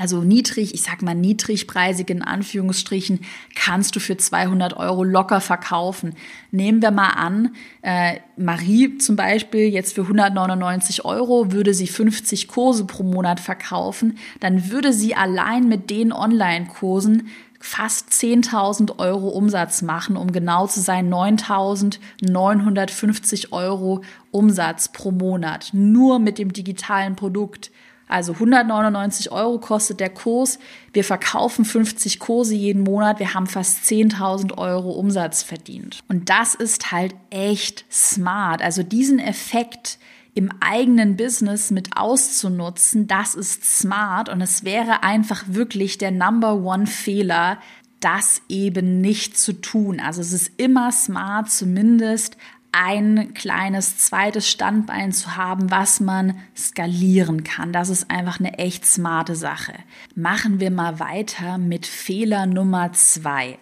also 0.00 0.22
niedrig, 0.22 0.72
ich 0.72 0.82
sag 0.82 1.02
mal 1.02 1.14
niedrigpreisig 1.14 2.08
in 2.08 2.22
Anführungsstrichen, 2.22 3.20
kannst 3.54 3.94
du 3.94 4.00
für 4.00 4.16
200 4.16 4.74
Euro 4.78 5.04
locker 5.04 5.42
verkaufen. 5.42 6.14
Nehmen 6.50 6.80
wir 6.80 6.90
mal 6.90 7.10
an, 7.10 7.54
äh, 7.82 8.16
Marie 8.38 8.96
zum 8.96 9.16
Beispiel 9.16 9.68
jetzt 9.68 9.94
für 9.94 10.00
199 10.00 11.04
Euro 11.04 11.52
würde 11.52 11.74
sie 11.74 11.86
50 11.86 12.48
Kurse 12.48 12.86
pro 12.86 13.02
Monat 13.02 13.40
verkaufen, 13.40 14.16
dann 14.40 14.70
würde 14.70 14.94
sie 14.94 15.14
allein 15.14 15.68
mit 15.68 15.90
den 15.90 16.14
Online-Kursen 16.14 17.28
fast 17.60 18.10
10.000 18.10 18.98
Euro 19.00 19.28
Umsatz 19.28 19.82
machen, 19.82 20.16
um 20.16 20.32
genau 20.32 20.66
zu 20.66 20.80
sein 20.80 21.12
9.950 21.12 23.52
Euro 23.52 24.00
Umsatz 24.30 24.92
pro 24.92 25.10
Monat, 25.10 25.68
nur 25.74 26.20
mit 26.20 26.38
dem 26.38 26.54
digitalen 26.54 27.16
Produkt. 27.16 27.70
Also 28.10 28.32
199 28.32 29.32
Euro 29.32 29.58
kostet 29.58 30.00
der 30.00 30.10
Kurs. 30.10 30.58
Wir 30.92 31.04
verkaufen 31.04 31.64
50 31.64 32.18
Kurse 32.18 32.54
jeden 32.54 32.82
Monat. 32.82 33.18
Wir 33.18 33.34
haben 33.34 33.46
fast 33.46 33.84
10.000 33.84 34.58
Euro 34.58 34.90
Umsatz 34.90 35.42
verdient. 35.42 36.00
Und 36.08 36.28
das 36.28 36.54
ist 36.54 36.92
halt 36.92 37.14
echt 37.30 37.84
smart. 37.90 38.62
Also 38.62 38.82
diesen 38.82 39.18
Effekt 39.18 39.98
im 40.34 40.50
eigenen 40.60 41.16
Business 41.16 41.70
mit 41.70 41.96
auszunutzen, 41.96 43.06
das 43.06 43.34
ist 43.34 43.64
smart. 43.78 44.28
Und 44.28 44.40
es 44.40 44.64
wäre 44.64 45.02
einfach 45.02 45.44
wirklich 45.46 45.98
der 45.98 46.10
Number 46.10 46.54
One 46.54 46.86
Fehler, 46.86 47.58
das 48.00 48.42
eben 48.48 49.00
nicht 49.00 49.38
zu 49.38 49.52
tun. 49.52 50.00
Also 50.00 50.20
es 50.20 50.32
ist 50.32 50.52
immer 50.56 50.90
smart, 50.90 51.50
zumindest 51.50 52.36
ein 52.72 53.34
kleines 53.34 53.98
zweites 53.98 54.48
Standbein 54.48 55.12
zu 55.12 55.36
haben, 55.36 55.70
was 55.70 56.00
man 56.00 56.38
skalieren 56.56 57.44
kann. 57.44 57.72
Das 57.72 57.88
ist 57.88 58.10
einfach 58.10 58.38
eine 58.38 58.58
echt 58.58 58.86
smarte 58.86 59.34
Sache. 59.34 59.74
Machen 60.14 60.60
wir 60.60 60.70
mal 60.70 61.00
weiter 61.00 61.58
mit 61.58 61.86
Fehler 61.86 62.46
Nummer 62.46 62.92
zwei. 62.92 63.58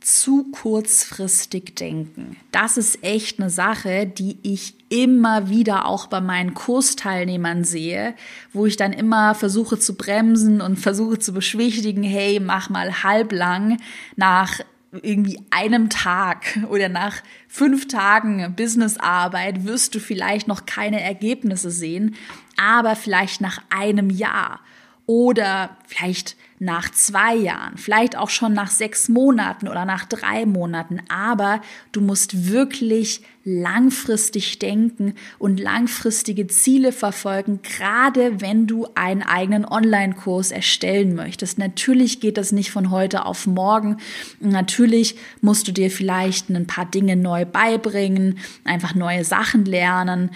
Zu 0.00 0.50
kurzfristig 0.50 1.74
denken. 1.74 2.36
Das 2.52 2.78
ist 2.78 3.04
echt 3.04 3.38
eine 3.38 3.50
Sache, 3.50 4.06
die 4.06 4.38
ich 4.42 4.74
immer 4.88 5.50
wieder 5.50 5.84
auch 5.84 6.06
bei 6.06 6.22
meinen 6.22 6.54
Kursteilnehmern 6.54 7.64
sehe, 7.64 8.14
wo 8.52 8.64
ich 8.64 8.76
dann 8.76 8.94
immer 8.94 9.34
versuche 9.34 9.78
zu 9.78 9.96
bremsen 9.96 10.62
und 10.62 10.78
versuche 10.78 11.18
zu 11.18 11.34
beschwichtigen, 11.34 12.02
hey, 12.02 12.40
mach 12.40 12.70
mal 12.70 13.02
halblang 13.02 13.76
nach 14.16 14.60
irgendwie 14.92 15.40
einem 15.50 15.88
Tag 15.88 16.58
oder 16.68 16.88
nach 16.88 17.22
fünf 17.48 17.86
Tagen 17.88 18.54
Businessarbeit 18.56 19.64
wirst 19.64 19.94
du 19.94 20.00
vielleicht 20.00 20.48
noch 20.48 20.66
keine 20.66 21.00
Ergebnisse 21.00 21.70
sehen, 21.70 22.16
aber 22.56 22.96
vielleicht 22.96 23.40
nach 23.40 23.62
einem 23.70 24.10
Jahr 24.10 24.60
oder 25.06 25.76
vielleicht 25.86 26.36
nach 26.62 26.90
zwei 26.90 27.34
Jahren, 27.34 27.78
vielleicht 27.78 28.16
auch 28.18 28.28
schon 28.28 28.52
nach 28.52 28.70
sechs 28.70 29.08
Monaten 29.08 29.66
oder 29.66 29.86
nach 29.86 30.04
drei 30.04 30.44
Monaten. 30.44 31.00
Aber 31.08 31.62
du 31.90 32.02
musst 32.02 32.52
wirklich 32.52 33.22
langfristig 33.44 34.58
denken 34.58 35.14
und 35.38 35.58
langfristige 35.58 36.46
Ziele 36.48 36.92
verfolgen, 36.92 37.60
gerade 37.62 38.42
wenn 38.42 38.66
du 38.66 38.86
einen 38.94 39.22
eigenen 39.22 39.64
Online-Kurs 39.64 40.50
erstellen 40.50 41.14
möchtest. 41.14 41.58
Natürlich 41.58 42.20
geht 42.20 42.36
das 42.36 42.52
nicht 42.52 42.70
von 42.70 42.90
heute 42.90 43.24
auf 43.24 43.46
morgen. 43.46 43.96
Natürlich 44.40 45.16
musst 45.40 45.66
du 45.66 45.72
dir 45.72 45.90
vielleicht 45.90 46.50
ein 46.50 46.66
paar 46.66 46.84
Dinge 46.84 47.16
neu 47.16 47.46
beibringen, 47.46 48.38
einfach 48.64 48.94
neue 48.94 49.24
Sachen 49.24 49.64
lernen. 49.64 50.30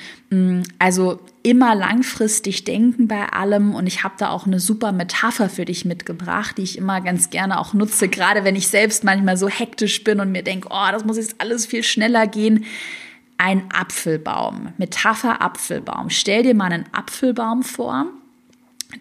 Also 0.79 1.21
immer 1.43 1.75
langfristig 1.75 2.65
denken 2.65 3.07
bei 3.07 3.29
allem 3.29 3.75
und 3.75 3.87
ich 3.87 4.03
habe 4.03 4.15
da 4.17 4.31
auch 4.31 4.47
eine 4.47 4.59
super 4.59 4.93
Metapher 4.93 5.51
für 5.51 5.67
dich 5.67 5.85
mitgebracht, 5.85 6.14
die 6.57 6.63
ich 6.63 6.79
immer 6.79 7.01
ganz 7.01 7.31
gerne 7.31 7.59
auch 7.59 7.75
nutze, 7.75 8.09
gerade 8.09 8.45
wenn 8.45 8.57
ich 8.57 8.69
selbst 8.69 9.05
manchmal 9.05 9.37
so 9.37 9.49
hektisch 9.49 10.05
bin 10.05 10.21
und 10.21 10.33
mir 10.33 10.43
denke, 10.43 10.69
oh, 10.71 10.89
das 10.91 11.05
muss 11.05 11.17
jetzt 11.17 11.41
alles 11.41 11.67
viel 11.67 11.83
schneller 11.83 12.27
gehen. 12.27 12.65
Ein 13.37 13.65
Apfelbaum, 13.73 14.73
Metapher 14.79 15.43
Apfelbaum. 15.43 16.11
Stell 16.11 16.45
dir 16.45 16.55
mal 16.55 16.73
einen 16.73 16.87
Apfelbaum 16.93 17.63
vor, 17.63 18.07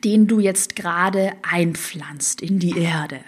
den 0.04 0.28
du 0.28 0.40
jetzt 0.40 0.76
gerade 0.76 1.34
einpflanzt 1.44 2.42
in 2.42 2.60
die 2.60 2.78
Erde. 2.78 3.20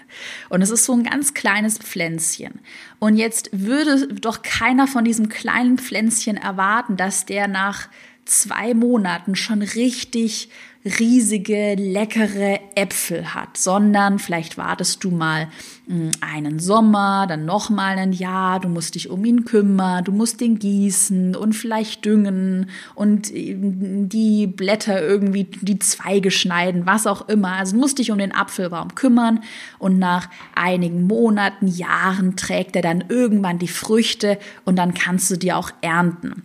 Und 0.49 0.61
es 0.61 0.71
ist 0.71 0.85
so 0.85 0.93
ein 0.93 1.03
ganz 1.03 1.33
kleines 1.33 1.77
Pflänzchen. 1.77 2.59
Und 2.99 3.17
jetzt 3.17 3.49
würde 3.51 4.07
doch 4.15 4.41
keiner 4.41 4.87
von 4.87 5.05
diesem 5.05 5.29
kleinen 5.29 5.77
Pflänzchen 5.77 6.37
erwarten, 6.37 6.97
dass 6.97 7.25
der 7.25 7.47
nach 7.47 7.87
zwei 8.25 8.73
Monaten 8.73 9.35
schon 9.35 9.61
richtig 9.61 10.49
riesige, 10.85 11.73
leckere 11.75 12.59
Äpfel 12.75 13.33
hat, 13.33 13.57
sondern 13.57 14.19
vielleicht 14.19 14.55
wartest 14.55 15.03
du 15.03 15.09
mal 15.09 15.47
hm, 15.87 16.11
einen 16.21 16.59
Sommer, 16.59 17.25
dann 17.27 17.45
noch 17.45 17.71
mal 17.71 17.97
ein 17.97 18.13
Jahr, 18.13 18.59
du 18.59 18.69
musst 18.69 18.93
dich 18.93 19.09
um 19.09 19.25
ihn 19.25 19.45
kümmern, 19.45 20.03
du 20.03 20.11
musst 20.11 20.41
den 20.41 20.59
gießen 20.59 21.35
und 21.35 21.53
vielleicht 21.53 22.05
düngen 22.05 22.69
und 22.93 23.27
hm, 23.29 24.09
die 24.09 24.45
Blätter 24.45 25.01
irgendwie, 25.01 25.45
die 25.45 25.79
Zweige 25.79 26.29
schneiden, 26.29 26.85
was 26.85 27.07
auch 27.07 27.27
immer. 27.29 27.53
Also 27.53 27.73
du 27.73 27.79
musst 27.79 27.97
dich 27.97 28.11
um 28.11 28.19
den 28.19 28.35
Apfelbaum 28.35 28.93
kümmern 28.93 29.39
und 29.79 29.97
nach 29.97 30.29
einigen 30.53 31.07
Monaten, 31.07 31.67
Jahren 31.67 32.35
trägt 32.35 32.75
er 32.75 32.83
dann 32.83 33.05
irgendwann 33.09 33.57
die 33.57 33.67
Früchte 33.67 34.37
und 34.65 34.75
dann 34.75 34.93
kannst 34.93 35.31
du 35.31 35.35
die 35.35 35.51
auch 35.51 35.71
ernten. 35.81 36.43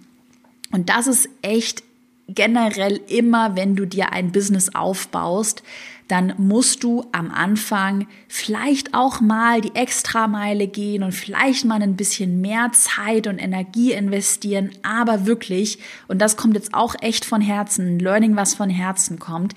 Und 0.70 0.88
das 0.88 1.06
ist 1.06 1.28
echt 1.42 1.82
generell 2.28 3.00
immer, 3.08 3.56
wenn 3.56 3.76
du 3.76 3.86
dir 3.86 4.12
ein 4.12 4.32
Business 4.32 4.74
aufbaust, 4.74 5.62
dann 6.10 6.34
musst 6.38 6.82
du 6.82 7.04
am 7.12 7.30
Anfang 7.30 8.08
vielleicht 8.26 8.94
auch 8.94 9.20
mal 9.20 9.60
die 9.60 9.74
Extrameile 9.76 10.66
gehen 10.66 11.04
und 11.04 11.12
vielleicht 11.12 11.64
mal 11.64 11.80
ein 11.80 11.94
bisschen 11.94 12.40
mehr 12.40 12.72
Zeit 12.72 13.28
und 13.28 13.38
Energie 13.38 13.92
investieren, 13.92 14.70
aber 14.82 15.26
wirklich, 15.26 15.78
und 16.08 16.20
das 16.20 16.36
kommt 16.36 16.54
jetzt 16.54 16.74
auch 16.74 16.96
echt 17.00 17.24
von 17.24 17.40
Herzen, 17.40 18.00
Learning, 18.00 18.34
was 18.34 18.54
von 18.54 18.70
Herzen 18.70 19.20
kommt, 19.20 19.54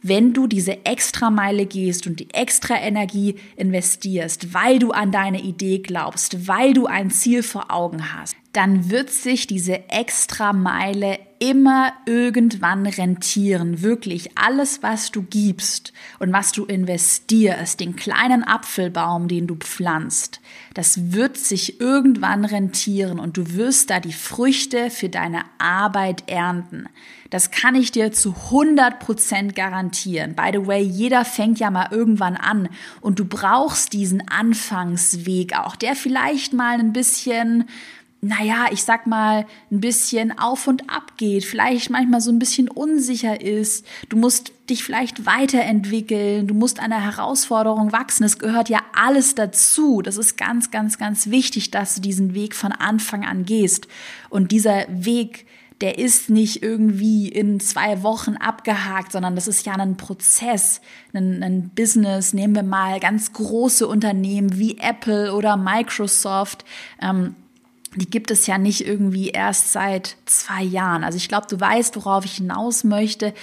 wenn 0.00 0.32
du 0.32 0.46
diese 0.46 0.84
Extrameile 0.84 1.66
gehst 1.66 2.06
und 2.06 2.20
die 2.20 2.32
extra 2.32 2.76
Energie 2.76 3.34
investierst, 3.56 4.54
weil 4.54 4.78
du 4.78 4.92
an 4.92 5.10
deine 5.10 5.40
Idee 5.40 5.78
glaubst, 5.78 6.46
weil 6.46 6.72
du 6.72 6.86
ein 6.86 7.10
Ziel 7.10 7.42
vor 7.42 7.72
Augen 7.72 8.14
hast, 8.14 8.36
dann 8.56 8.90
wird 8.90 9.10
sich 9.10 9.46
diese 9.46 9.90
Extrameile 9.90 11.18
immer 11.38 11.92
irgendwann 12.06 12.86
rentieren. 12.86 13.82
Wirklich 13.82 14.38
alles, 14.38 14.82
was 14.82 15.10
du 15.10 15.20
gibst 15.22 15.92
und 16.18 16.32
was 16.32 16.52
du 16.52 16.64
investierst, 16.64 17.80
den 17.80 17.96
kleinen 17.96 18.44
Apfelbaum, 18.44 19.28
den 19.28 19.46
du 19.46 19.56
pflanzt, 19.56 20.40
das 20.72 21.12
wird 21.12 21.36
sich 21.36 21.82
irgendwann 21.82 22.46
rentieren 22.46 23.18
und 23.18 23.36
du 23.36 23.52
wirst 23.52 23.90
da 23.90 24.00
die 24.00 24.14
Früchte 24.14 24.88
für 24.88 25.10
deine 25.10 25.42
Arbeit 25.58 26.24
ernten. 26.26 26.88
Das 27.28 27.50
kann 27.50 27.74
ich 27.74 27.92
dir 27.92 28.12
zu 28.12 28.34
100 28.46 29.00
Prozent 29.00 29.54
garantieren. 29.54 30.34
By 30.34 30.50
the 30.52 30.66
way, 30.66 30.82
jeder 30.82 31.26
fängt 31.26 31.58
ja 31.58 31.70
mal 31.70 31.88
irgendwann 31.90 32.36
an 32.36 32.70
und 33.02 33.18
du 33.18 33.26
brauchst 33.26 33.92
diesen 33.92 34.26
Anfangsweg 34.28 35.58
auch, 35.58 35.76
der 35.76 35.96
vielleicht 35.96 36.54
mal 36.54 36.78
ein 36.78 36.94
bisschen 36.94 37.64
naja, 38.22 38.66
ich 38.72 38.82
sag 38.82 39.06
mal, 39.06 39.46
ein 39.70 39.80
bisschen 39.80 40.36
auf 40.38 40.66
und 40.66 40.88
ab 40.90 41.16
geht, 41.16 41.44
vielleicht 41.44 41.90
manchmal 41.90 42.20
so 42.20 42.30
ein 42.30 42.38
bisschen 42.38 42.68
unsicher 42.68 43.40
ist. 43.40 43.86
Du 44.08 44.16
musst 44.16 44.52
dich 44.68 44.82
vielleicht 44.82 45.26
weiterentwickeln, 45.26 46.46
du 46.46 46.54
musst 46.54 46.78
der 46.78 47.04
Herausforderung 47.04 47.92
wachsen. 47.92 48.24
Es 48.24 48.38
gehört 48.38 48.68
ja 48.68 48.80
alles 48.94 49.34
dazu. 49.34 50.02
Das 50.02 50.16
ist 50.16 50.36
ganz, 50.36 50.70
ganz, 50.70 50.98
ganz 50.98 51.30
wichtig, 51.30 51.70
dass 51.70 51.96
du 51.96 52.00
diesen 52.00 52.34
Weg 52.34 52.54
von 52.54 52.72
Anfang 52.72 53.24
an 53.24 53.44
gehst. 53.44 53.86
Und 54.28 54.50
dieser 54.50 54.86
Weg, 54.88 55.46
der 55.80 55.98
ist 55.98 56.30
nicht 56.30 56.62
irgendwie 56.62 57.28
in 57.28 57.60
zwei 57.60 58.02
Wochen 58.02 58.36
abgehakt, 58.36 59.12
sondern 59.12 59.34
das 59.34 59.46
ist 59.46 59.66
ja 59.66 59.74
ein 59.74 59.98
Prozess, 59.98 60.80
ein, 61.12 61.42
ein, 61.42 61.70
Business. 61.74 62.32
Nehmen 62.32 62.54
wir 62.54 62.62
mal 62.62 62.98
ganz 62.98 63.32
große 63.34 63.86
Unternehmen 63.86 64.58
wie 64.58 64.78
Apple 64.78 65.34
oder 65.34 65.56
Microsoft. 65.56 66.64
Die 67.96 68.08
gibt 68.08 68.30
es 68.30 68.46
ja 68.46 68.58
nicht 68.58 68.86
irgendwie 68.86 69.30
erst 69.30 69.72
seit 69.72 70.16
zwei 70.26 70.62
Jahren. 70.62 71.02
Also 71.02 71.16
ich 71.16 71.28
glaube, 71.28 71.46
du 71.48 71.58
weißt, 71.58 71.96
worauf 71.96 72.24
ich 72.24 72.36
hinaus 72.36 72.84
möchte. 72.84 73.34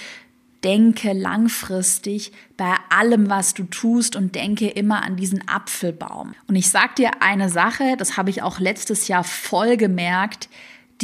Denke 0.62 1.12
langfristig 1.12 2.32
bei 2.56 2.74
allem, 2.88 3.28
was 3.28 3.52
du 3.52 3.64
tust 3.64 4.16
und 4.16 4.34
denke 4.34 4.68
immer 4.68 5.02
an 5.02 5.16
diesen 5.16 5.46
Apfelbaum. 5.46 6.34
Und 6.46 6.56
ich 6.56 6.70
sag 6.70 6.96
dir 6.96 7.20
eine 7.20 7.50
Sache, 7.50 7.96
das 7.98 8.16
habe 8.16 8.30
ich 8.30 8.42
auch 8.42 8.60
letztes 8.60 9.08
Jahr 9.08 9.24
voll 9.24 9.76
gemerkt. 9.76 10.48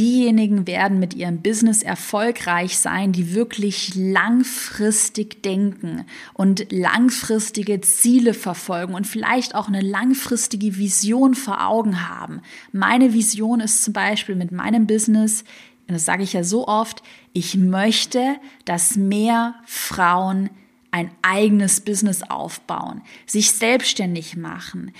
Diejenigen 0.01 0.67
werden 0.67 0.99
mit 0.99 1.13
ihrem 1.13 1.43
Business 1.43 1.83
erfolgreich 1.83 2.79
sein, 2.79 3.13
die 3.13 3.35
wirklich 3.35 3.95
langfristig 3.95 5.43
denken 5.43 6.07
und 6.33 6.73
langfristige 6.73 7.83
Ziele 7.83 8.33
verfolgen 8.33 8.95
und 8.95 9.07
vielleicht 9.07 9.55
auch 9.55 9.69
eine 9.69 9.83
langfristige 9.83 10.79
Vision 10.79 11.35
vor 11.35 11.67
Augen 11.69 12.09
haben. 12.09 12.41
Meine 12.73 13.13
Vision 13.13 13.61
ist 13.61 13.85
zum 13.85 13.93
Beispiel 13.93 14.37
mit 14.37 14.53
meinem 14.53 14.87
Business, 14.87 15.45
und 15.87 15.93
das 15.93 16.07
sage 16.07 16.23
ich 16.23 16.33
ja 16.33 16.45
so 16.45 16.67
oft, 16.67 17.03
ich 17.35 17.57
möchte, 17.57 18.37
dass 18.65 18.97
mehr 18.97 19.55
Frauen 19.67 20.49
ein 20.93 21.11
eigenes 21.21 21.83
Business 21.83 22.23
aufbauen, 22.23 23.03
sich 23.27 23.53
selbstständig 23.53 24.35
machen, 24.39 24.95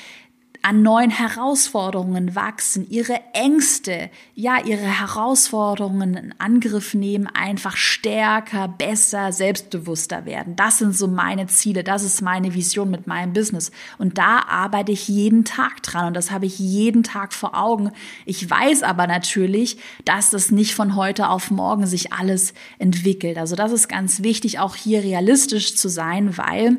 an 0.63 0.83
neuen 0.83 1.11
Herausforderungen 1.11 2.35
wachsen, 2.35 2.87
ihre 2.91 3.19
Ängste, 3.33 4.11
ja, 4.35 4.59
ihre 4.63 5.01
Herausforderungen 5.01 6.17
in 6.17 6.35
Angriff 6.39 6.93
nehmen, 6.93 7.27
einfach 7.27 7.77
stärker, 7.77 8.69
besser, 8.69 9.33
selbstbewusster 9.33 10.27
werden. 10.27 10.57
Das 10.57 10.79
sind 10.79 10.95
so 10.95 11.09
meine 11.09 11.47
Ziele, 11.47 11.83
das 11.83 12.05
ist 12.05 12.21
meine 12.21 12.55
Vision 12.55 12.91
mit 12.91 13.07
meinem 13.07 13.33
Business. 13.33 13.71
Und 13.99 14.19
da 14.19 14.41
arbeite 14.49 14.93
ich 14.93 15.09
jeden 15.09 15.45
Tag 15.45 15.83
dran 15.83 16.09
und 16.09 16.15
das 16.15 16.31
habe 16.31 16.47
ich 16.47 16.59
jeden 16.59 17.03
Tag 17.03 17.33
vor 17.33 17.57
Augen. 17.57 17.91
Ich 18.27 18.49
weiß 18.49 18.83
aber 18.83 19.07
natürlich, 19.07 19.79
dass 20.05 20.31
das 20.31 20.51
nicht 20.51 20.75
von 20.75 20.95
heute 20.95 21.31
auf 21.31 21.51
morgen 21.51 21.87
sich 21.87 22.13
alles 22.13 22.53
entwickelt. 22.79 23.39
Also 23.39 23.57
das 23.57 23.73
ist 23.73 23.89
ganz 23.89 24.23
wichtig, 24.23 24.59
auch 24.59 24.77
hier 24.77 25.03
realistisch 25.03 25.75
zu 25.77 25.89
sein, 25.89 26.37
weil 26.37 26.79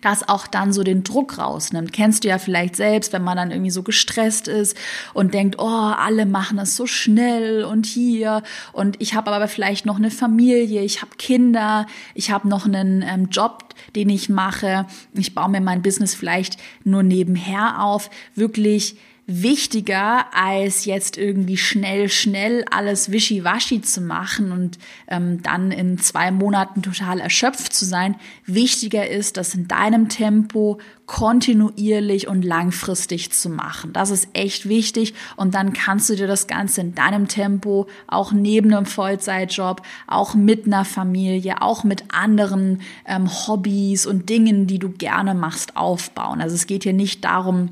das 0.00 0.28
auch 0.28 0.46
dann 0.46 0.72
so 0.72 0.82
den 0.82 1.02
Druck 1.02 1.38
rausnimmt. 1.38 1.92
Kennst 1.92 2.24
du 2.24 2.28
ja 2.28 2.38
vielleicht 2.38 2.76
selbst, 2.76 3.12
wenn 3.12 3.22
man 3.22 3.36
dann 3.36 3.50
irgendwie 3.50 3.70
so 3.70 3.82
gestresst 3.82 4.48
ist 4.48 4.76
und 5.14 5.34
denkt, 5.34 5.56
oh, 5.58 5.66
alle 5.66 6.26
machen 6.26 6.58
es 6.58 6.76
so 6.76 6.86
schnell 6.86 7.64
und 7.64 7.86
hier. 7.86 8.42
Und 8.72 9.00
ich 9.00 9.14
habe 9.14 9.30
aber 9.32 9.48
vielleicht 9.48 9.86
noch 9.86 9.96
eine 9.96 10.10
Familie, 10.10 10.82
ich 10.82 11.02
habe 11.02 11.16
Kinder, 11.18 11.86
ich 12.14 12.30
habe 12.30 12.48
noch 12.48 12.66
einen 12.66 13.02
ähm, 13.02 13.28
Job, 13.30 13.74
den 13.94 14.08
ich 14.08 14.28
mache, 14.28 14.86
ich 15.14 15.34
baue 15.34 15.50
mir 15.50 15.60
mein 15.60 15.82
Business 15.82 16.14
vielleicht 16.14 16.56
nur 16.84 17.02
nebenher 17.02 17.82
auf, 17.82 18.10
wirklich 18.34 18.96
wichtiger, 19.26 20.26
als 20.32 20.84
jetzt 20.84 21.18
irgendwie 21.18 21.56
schnell, 21.56 22.08
schnell 22.08 22.64
alles 22.70 23.10
wischiwaschi 23.10 23.82
zu 23.82 24.00
machen 24.00 24.52
und 24.52 24.78
ähm, 25.08 25.42
dann 25.42 25.72
in 25.72 25.98
zwei 25.98 26.30
Monaten 26.30 26.82
total 26.82 27.18
erschöpft 27.18 27.74
zu 27.74 27.84
sein. 27.84 28.14
Wichtiger 28.46 29.08
ist, 29.08 29.36
das 29.36 29.54
in 29.54 29.66
deinem 29.66 30.08
Tempo 30.08 30.78
kontinuierlich 31.06 32.28
und 32.28 32.44
langfristig 32.44 33.32
zu 33.32 33.48
machen. 33.48 33.92
Das 33.92 34.10
ist 34.10 34.28
echt 34.32 34.68
wichtig 34.68 35.14
und 35.34 35.54
dann 35.54 35.72
kannst 35.72 36.08
du 36.08 36.14
dir 36.14 36.28
das 36.28 36.46
Ganze 36.46 36.80
in 36.80 36.94
deinem 36.94 37.26
Tempo, 37.26 37.88
auch 38.06 38.30
neben 38.30 38.72
einem 38.72 38.86
Vollzeitjob, 38.86 39.82
auch 40.06 40.34
mit 40.34 40.66
einer 40.66 40.84
Familie, 40.84 41.62
auch 41.62 41.82
mit 41.82 42.04
anderen 42.14 42.80
ähm, 43.06 43.28
Hobbys 43.28 44.06
und 44.06 44.28
Dingen, 44.28 44.68
die 44.68 44.78
du 44.78 44.90
gerne 44.90 45.34
machst, 45.34 45.76
aufbauen. 45.76 46.40
Also 46.40 46.54
es 46.54 46.66
geht 46.68 46.84
hier 46.84 46.92
nicht 46.92 47.24
darum, 47.24 47.70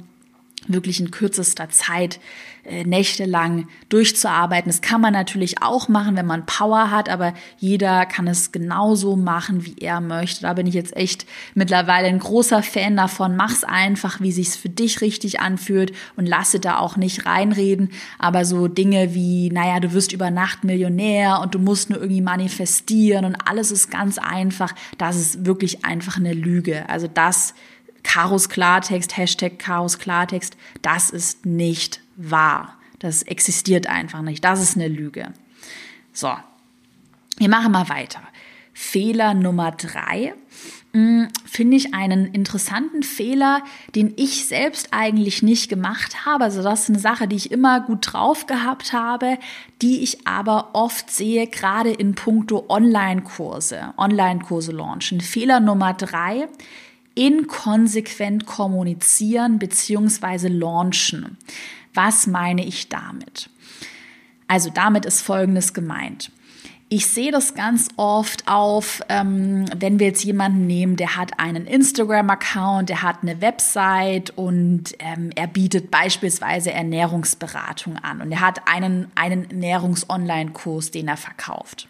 wirklich 0.68 1.00
in 1.00 1.10
kürzester 1.10 1.68
Zeit 1.68 2.20
äh, 2.66 2.84
nächtelang 2.84 3.68
durchzuarbeiten. 3.90 4.70
Das 4.70 4.80
kann 4.80 5.00
man 5.00 5.12
natürlich 5.12 5.62
auch 5.62 5.88
machen, 5.88 6.16
wenn 6.16 6.24
man 6.24 6.46
Power 6.46 6.90
hat, 6.90 7.10
aber 7.10 7.34
jeder 7.58 8.06
kann 8.06 8.26
es 8.26 8.52
genauso 8.52 9.16
machen, 9.16 9.66
wie 9.66 9.76
er 9.80 10.00
möchte. 10.00 10.42
Da 10.42 10.54
bin 10.54 10.66
ich 10.66 10.72
jetzt 10.72 10.96
echt 10.96 11.26
mittlerweile 11.54 12.08
ein 12.08 12.18
großer 12.18 12.62
Fan 12.62 12.96
davon. 12.96 13.36
Mach's 13.36 13.64
einfach, 13.64 14.22
wie 14.22 14.32
sich's 14.32 14.56
für 14.56 14.70
dich 14.70 15.02
richtig 15.02 15.40
anfühlt 15.40 15.92
und 16.16 16.24
lasse 16.24 16.58
da 16.58 16.78
auch 16.78 16.96
nicht 16.96 17.26
reinreden. 17.26 17.90
Aber 18.18 18.46
so 18.46 18.66
Dinge 18.66 19.14
wie, 19.14 19.50
naja, 19.50 19.78
du 19.78 19.92
wirst 19.92 20.12
über 20.12 20.30
Nacht 20.30 20.64
Millionär 20.64 21.40
und 21.42 21.54
du 21.54 21.58
musst 21.58 21.90
nur 21.90 22.00
irgendwie 22.00 22.22
manifestieren 22.22 23.26
und 23.26 23.36
alles 23.46 23.72
ist 23.72 23.90
ganz 23.90 24.16
einfach. 24.16 24.72
Das 24.96 25.16
ist 25.16 25.44
wirklich 25.44 25.84
einfach 25.84 26.16
eine 26.16 26.32
Lüge. 26.32 26.88
Also 26.88 27.08
das 27.12 27.54
Karos 28.04 28.48
Klartext, 28.48 29.16
Hashtag 29.16 29.58
Karos 29.58 29.98
Klartext, 29.98 30.56
das 30.82 31.10
ist 31.10 31.44
nicht 31.44 32.00
wahr. 32.16 32.76
Das 33.00 33.22
existiert 33.22 33.88
einfach 33.88 34.22
nicht. 34.22 34.44
Das 34.44 34.62
ist 34.62 34.76
eine 34.76 34.88
Lüge. 34.88 35.32
So, 36.12 36.32
wir 37.38 37.48
machen 37.48 37.72
mal 37.72 37.88
weiter. 37.88 38.20
Fehler 38.72 39.34
Nummer 39.34 39.72
drei 39.72 40.34
hm, 40.94 41.28
finde 41.44 41.76
ich 41.76 41.92
einen 41.92 42.26
interessanten 42.26 43.02
Fehler, 43.02 43.62
den 43.96 44.14
ich 44.16 44.46
selbst 44.46 44.88
eigentlich 44.92 45.42
nicht 45.42 45.68
gemacht 45.68 46.24
habe. 46.24 46.44
Also 46.44 46.62
das 46.62 46.82
ist 46.82 46.90
eine 46.90 47.00
Sache, 47.00 47.26
die 47.26 47.34
ich 47.34 47.50
immer 47.50 47.80
gut 47.80 48.12
drauf 48.12 48.46
gehabt 48.46 48.92
habe, 48.92 49.38
die 49.82 50.04
ich 50.04 50.24
aber 50.24 50.70
oft 50.72 51.10
sehe, 51.10 51.48
gerade 51.48 51.90
in 51.90 52.14
puncto 52.14 52.66
Online-Kurse, 52.68 53.92
Online-Kurse 53.96 54.70
launchen. 54.70 55.20
Fehler 55.20 55.58
Nummer 55.58 55.94
drei 55.94 56.48
inkonsequent 57.14 58.46
kommunizieren 58.46 59.58
bzw. 59.58 60.48
launchen. 60.48 61.38
Was 61.94 62.26
meine 62.26 62.64
ich 62.64 62.88
damit? 62.88 63.50
Also 64.48 64.70
damit 64.70 65.04
ist 65.06 65.22
Folgendes 65.22 65.72
gemeint. 65.74 66.30
Ich 66.90 67.06
sehe 67.06 67.32
das 67.32 67.54
ganz 67.54 67.88
oft 67.96 68.46
auf, 68.46 69.00
ähm, 69.08 69.64
wenn 69.74 69.98
wir 69.98 70.08
jetzt 70.08 70.22
jemanden 70.22 70.66
nehmen, 70.66 70.96
der 70.96 71.16
hat 71.16 71.40
einen 71.40 71.66
Instagram-Account, 71.66 72.90
der 72.90 73.02
hat 73.02 73.22
eine 73.22 73.40
Website 73.40 74.30
und 74.36 74.94
ähm, 74.98 75.30
er 75.34 75.46
bietet 75.46 75.90
beispielsweise 75.90 76.72
Ernährungsberatung 76.72 77.96
an 77.96 78.20
und 78.20 78.30
er 78.30 78.40
hat 78.40 78.68
einen, 78.68 79.10
einen 79.14 79.50
Ernährungs-Online-Kurs, 79.50 80.90
den 80.90 81.08
er 81.08 81.16
verkauft 81.16 81.88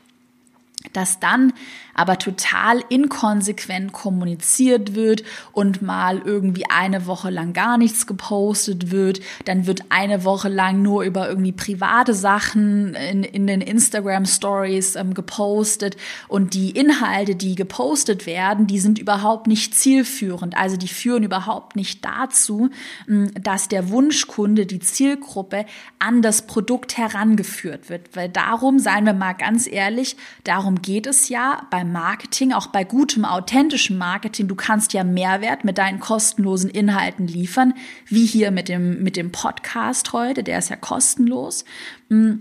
dass 0.92 1.20
dann 1.20 1.52
aber 1.94 2.18
total 2.18 2.82
inkonsequent 2.88 3.92
kommuniziert 3.92 4.94
wird 4.94 5.22
und 5.52 5.80
mal 5.80 6.20
irgendwie 6.24 6.64
eine 6.68 7.06
Woche 7.06 7.30
lang 7.30 7.52
gar 7.52 7.78
nichts 7.78 8.06
gepostet 8.06 8.90
wird, 8.90 9.20
dann 9.44 9.66
wird 9.66 9.82
eine 9.90 10.24
Woche 10.24 10.48
lang 10.48 10.82
nur 10.82 11.04
über 11.04 11.28
irgendwie 11.28 11.52
private 11.52 12.12
Sachen 12.12 12.94
in, 12.94 13.22
in 13.22 13.46
den 13.46 13.60
Instagram 13.60 14.26
Stories 14.26 14.96
ähm, 14.96 15.14
gepostet. 15.14 15.96
Und 16.28 16.54
die 16.54 16.70
Inhalte, 16.70 17.36
die 17.36 17.54
gepostet 17.54 18.26
werden, 18.26 18.66
die 18.66 18.80
sind 18.80 18.98
überhaupt 18.98 19.46
nicht 19.46 19.74
zielführend, 19.74 20.56
also 20.56 20.76
die 20.76 20.88
führen 20.88 21.22
überhaupt 21.22 21.76
nicht 21.76 22.04
dazu, 22.04 22.70
ähm, 23.08 23.30
dass 23.40 23.68
der 23.68 23.90
Wunschkunde, 23.90 24.66
die 24.66 24.80
Zielgruppe 24.80 25.64
an 26.00 26.22
das 26.22 26.46
Produkt 26.46 26.96
herangeführt 26.96 27.88
wird, 27.88 28.16
weil 28.16 28.28
darum, 28.28 28.80
seien 28.80 29.06
wir 29.06 29.14
mal 29.14 29.34
ganz 29.34 29.68
ehrlich, 29.68 30.16
darum 30.42 30.73
geht 30.82 31.06
es 31.06 31.28
ja 31.28 31.66
beim 31.70 31.92
Marketing, 31.92 32.52
auch 32.52 32.68
bei 32.68 32.84
gutem, 32.84 33.24
authentischem 33.24 33.98
Marketing. 33.98 34.48
Du 34.48 34.54
kannst 34.54 34.92
ja 34.92 35.04
Mehrwert 35.04 35.64
mit 35.64 35.78
deinen 35.78 36.00
kostenlosen 36.00 36.70
Inhalten 36.70 37.26
liefern, 37.26 37.74
wie 38.06 38.26
hier 38.26 38.50
mit 38.50 38.68
dem, 38.68 39.02
mit 39.02 39.16
dem 39.16 39.32
Podcast 39.32 40.12
heute, 40.12 40.42
der 40.42 40.58
ist 40.58 40.70
ja 40.70 40.76
kostenlos. 40.76 41.64
Mm, 42.08 42.34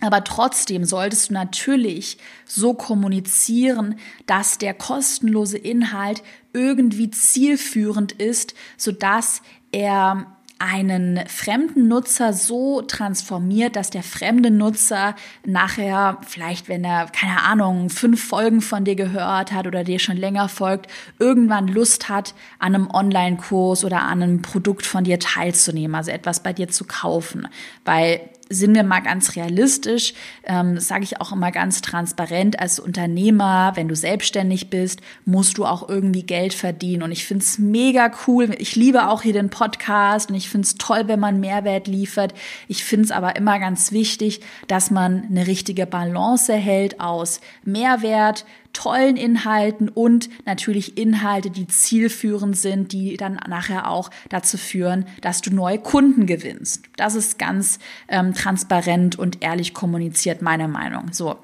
aber 0.00 0.24
trotzdem 0.24 0.84
solltest 0.84 1.30
du 1.30 1.34
natürlich 1.34 2.18
so 2.44 2.74
kommunizieren, 2.74 3.96
dass 4.26 4.58
der 4.58 4.74
kostenlose 4.74 5.56
Inhalt 5.56 6.22
irgendwie 6.52 7.10
zielführend 7.10 8.12
ist, 8.12 8.54
sodass 8.76 9.40
er 9.72 10.35
einen 10.58 11.20
fremden 11.26 11.86
Nutzer 11.86 12.32
so 12.32 12.80
transformiert, 12.80 13.76
dass 13.76 13.90
der 13.90 14.02
fremde 14.02 14.50
Nutzer 14.50 15.14
nachher, 15.44 16.18
vielleicht 16.26 16.68
wenn 16.68 16.82
er, 16.82 17.06
keine 17.06 17.42
Ahnung, 17.42 17.90
fünf 17.90 18.26
Folgen 18.26 18.62
von 18.62 18.84
dir 18.84 18.94
gehört 18.94 19.52
hat 19.52 19.66
oder 19.66 19.84
dir 19.84 19.98
schon 19.98 20.16
länger 20.16 20.48
folgt, 20.48 20.90
irgendwann 21.18 21.68
Lust 21.68 22.08
hat, 22.08 22.34
an 22.58 22.74
einem 22.74 22.90
Online-Kurs 22.90 23.84
oder 23.84 24.02
an 24.02 24.22
einem 24.22 24.42
Produkt 24.42 24.86
von 24.86 25.04
dir 25.04 25.18
teilzunehmen, 25.18 25.94
also 25.94 26.10
etwas 26.10 26.42
bei 26.42 26.54
dir 26.54 26.68
zu 26.68 26.84
kaufen. 26.84 27.48
Weil 27.84 28.20
sind 28.48 28.74
wir 28.74 28.84
mal 28.84 29.00
ganz 29.00 29.34
realistisch, 29.36 30.14
ähm, 30.44 30.78
sage 30.78 31.04
ich 31.04 31.20
auch 31.20 31.32
immer 31.32 31.50
ganz 31.50 31.82
transparent, 31.82 32.60
als 32.60 32.78
Unternehmer, 32.78 33.72
wenn 33.74 33.88
du 33.88 33.96
selbstständig 33.96 34.70
bist, 34.70 35.00
musst 35.24 35.58
du 35.58 35.64
auch 35.64 35.88
irgendwie 35.88 36.22
Geld 36.22 36.54
verdienen. 36.54 37.02
Und 37.02 37.12
ich 37.12 37.24
finde 37.24 37.42
es 37.42 37.58
mega 37.58 38.10
cool. 38.26 38.54
Ich 38.58 38.76
liebe 38.76 39.08
auch 39.08 39.22
hier 39.22 39.32
den 39.32 39.50
Podcast 39.50 40.30
und 40.30 40.36
ich 40.36 40.48
finde 40.48 40.66
es 40.66 40.76
toll, 40.76 41.04
wenn 41.06 41.20
man 41.20 41.40
Mehrwert 41.40 41.88
liefert. 41.88 42.34
Ich 42.68 42.84
finde 42.84 43.06
es 43.06 43.10
aber 43.10 43.36
immer 43.36 43.58
ganz 43.58 43.92
wichtig, 43.92 44.40
dass 44.68 44.90
man 44.90 45.26
eine 45.28 45.46
richtige 45.46 45.86
Balance 45.86 46.52
erhält 46.52 47.00
aus 47.00 47.40
Mehrwert, 47.64 48.44
tollen 48.76 49.16
Inhalten 49.16 49.88
und 49.88 50.28
natürlich 50.44 50.98
Inhalte, 50.98 51.50
die 51.50 51.66
zielführend 51.66 52.58
sind, 52.58 52.92
die 52.92 53.16
dann 53.16 53.38
nachher 53.48 53.90
auch 53.90 54.10
dazu 54.28 54.58
führen, 54.58 55.06
dass 55.22 55.40
du 55.40 55.50
neue 55.50 55.78
Kunden 55.78 56.26
gewinnst. 56.26 56.84
Das 56.96 57.14
ist 57.14 57.38
ganz 57.38 57.78
ähm, 58.08 58.34
transparent 58.34 59.18
und 59.18 59.42
ehrlich 59.42 59.72
kommuniziert, 59.72 60.42
meine 60.42 60.68
Meinung. 60.68 61.12
So. 61.12 61.36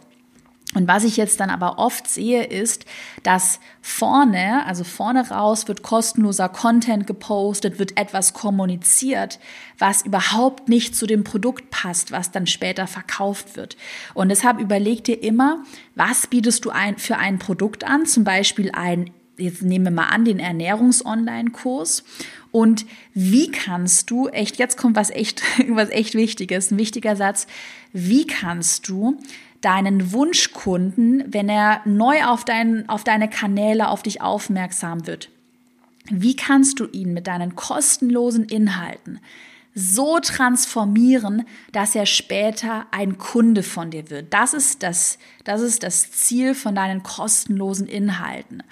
Und 0.75 0.89
was 0.89 1.05
ich 1.05 1.19
jetzt 1.19 1.39
dann 1.41 1.51
aber 1.51 1.79
oft 1.79 2.09
sehe, 2.09 2.45
ist, 2.45 2.87
dass 3.23 3.61
vorne, 3.83 4.65
also 4.67 4.85
vorne 4.85 5.29
raus 5.29 5.69
wird 5.69 5.83
kostenloser 5.83 6.49
Content 6.49 7.07
gepostet, 7.07 7.79
wird 7.79 7.99
etwas 7.99 8.33
kommuniziert, 8.33 9.39
was 9.79 10.03
überhaupt 10.03 10.69
nicht 10.71 10.97
zu 10.97 11.07
dem 11.07 11.25
Produkt 11.25 11.71
passt, 11.71 12.11
was 12.11 12.31
dann 12.31 12.47
später 12.47 12.87
verkauft 12.87 13.57
wird. 13.57 13.77
Und 14.15 14.31
deshalb 14.31 14.61
überleg 14.61 15.05
dir 15.05 15.23
immer, 15.23 15.63
was 15.95 16.27
bietest 16.27 16.65
du 16.65 16.71
ein, 16.71 16.97
für 16.97 17.19
ein 17.19 17.39
Produkt 17.39 17.85
an? 17.85 18.07
Zum 18.07 18.25
Beispiel 18.25 18.71
ein 18.73 19.11
jetzt 19.39 19.63
nehmen 19.63 19.87
wir 19.87 19.93
mal 19.93 20.09
an, 20.09 20.25
den 20.25 20.39
Ernährungs-Online-Kurs. 20.39 22.05
Und 22.51 22.87
wie 23.15 23.51
kannst 23.51 24.11
du, 24.11 24.29
echt, 24.29 24.59
jetzt 24.59 24.77
kommt 24.77 24.95
was 24.95 25.11
echt, 25.11 25.43
was 25.69 25.91
echt 25.91 26.15
Wichtiges, 26.15 26.71
ein 26.71 26.79
wichtiger 26.79 27.17
Satz. 27.17 27.47
Wie 27.93 28.27
kannst 28.27 28.89
du 28.89 29.19
deinen 29.63 30.13
Wunschkunden, 30.13 31.25
wenn 31.27 31.49
er 31.49 31.81
neu 31.87 32.25
auf, 32.25 32.45
dein, 32.45 32.89
auf 32.89 33.05
deine 33.05 33.31
Kanäle, 33.31 33.89
auf 33.89 34.03
dich 34.03 34.21
aufmerksam 34.21 35.07
wird, 35.07 35.31
wie 36.11 36.37
kannst 36.37 36.81
du 36.81 36.87
ihn 36.87 37.15
mit 37.15 37.27
deinen 37.27 37.57
kostenlosen 37.57 38.45
Inhalten 38.45 39.21
so 39.75 40.19
transformieren, 40.21 41.47
dass 41.73 41.95
er 41.95 42.05
später 42.05 42.87
ein 42.91 43.17
Kunde 43.17 43.63
von 43.63 43.91
dir 43.91 44.11
wird. 44.11 44.33
Das 44.35 44.53
ist 44.53 44.83
das, 44.83 45.19
das 45.45 45.63
ist 45.63 45.83
das 45.83 46.11
Ziel 46.11 46.55
von 46.55 46.75
deinen 46.75 47.03
kostenlosen 47.03 47.87
Inhalten. 47.87 48.63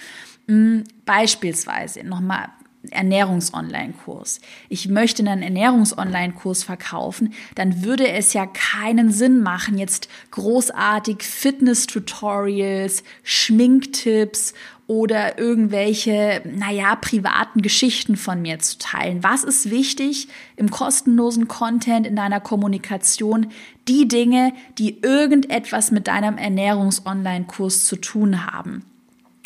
Hm, 0.46 0.85
beispielsweise 1.07 2.05
nochmal 2.05 2.48
Ernährungs-Online-Kurs. 2.90 4.40
Ich 4.69 4.88
möchte 4.88 5.23
einen 5.23 5.43
Ernährungs-Online-Kurs 5.43 6.64
verkaufen, 6.64 7.35
dann 7.55 7.85
würde 7.85 8.09
es 8.09 8.33
ja 8.33 8.47
keinen 8.47 9.12
Sinn 9.12 9.43
machen, 9.43 9.79
jetzt 9.79 10.09
großartig 10.31 11.23
Fitness-Tutorials, 11.23 13.03
Schminktipps 13.23 14.55
oder 14.87 15.38
irgendwelche, 15.38 16.43
naja, 16.45 16.97
privaten 16.97 17.62
Geschichten 17.62 18.16
von 18.16 18.43
mir 18.43 18.59
zu 18.59 18.77
teilen. 18.79 19.23
Was 19.23 19.45
ist 19.45 19.71
wichtig 19.71 20.27
im 20.57 20.71
kostenlosen 20.71 21.47
Content, 21.47 22.09
in 22.09 22.16
deiner 22.16 22.40
Kommunikation? 22.40 23.53
Die 23.87 24.09
Dinge, 24.09 24.53
die 24.79 25.01
irgendetwas 25.01 25.93
mit 25.93 26.09
deinem 26.09 26.38
Ernährungs-Online-Kurs 26.38 27.85
zu 27.85 27.97
tun 27.97 28.53
haben. 28.53 28.85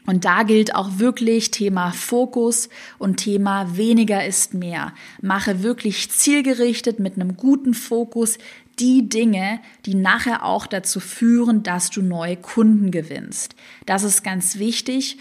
Und 0.07 0.25
da 0.25 0.43
gilt 0.43 0.75
auch 0.75 0.99
wirklich 0.99 1.51
Thema 1.51 1.93
Fokus 1.93 2.69
und 2.99 3.17
Thema 3.17 3.77
weniger 3.77 4.25
ist 4.25 4.53
mehr. 4.53 4.93
Mache 5.23 5.63
wirklich 5.63 6.11
zielgerichtet 6.11 6.99
mit 6.99 7.15
einem 7.15 7.37
guten 7.37 7.73
Fokus 7.73 8.39
die 8.79 9.09
Dinge, 9.09 9.61
die 9.87 9.95
nachher 9.95 10.45
auch 10.45 10.67
dazu 10.67 11.01
führen, 11.01 11.63
dass 11.63 11.91
du 11.91 12.03
neue 12.03 12.37
Kunden 12.37 12.91
gewinnst. 12.91 13.55
Das 13.87 14.03
ist 14.03 14.25
ganz 14.25 14.59
wichtig. 14.59 15.19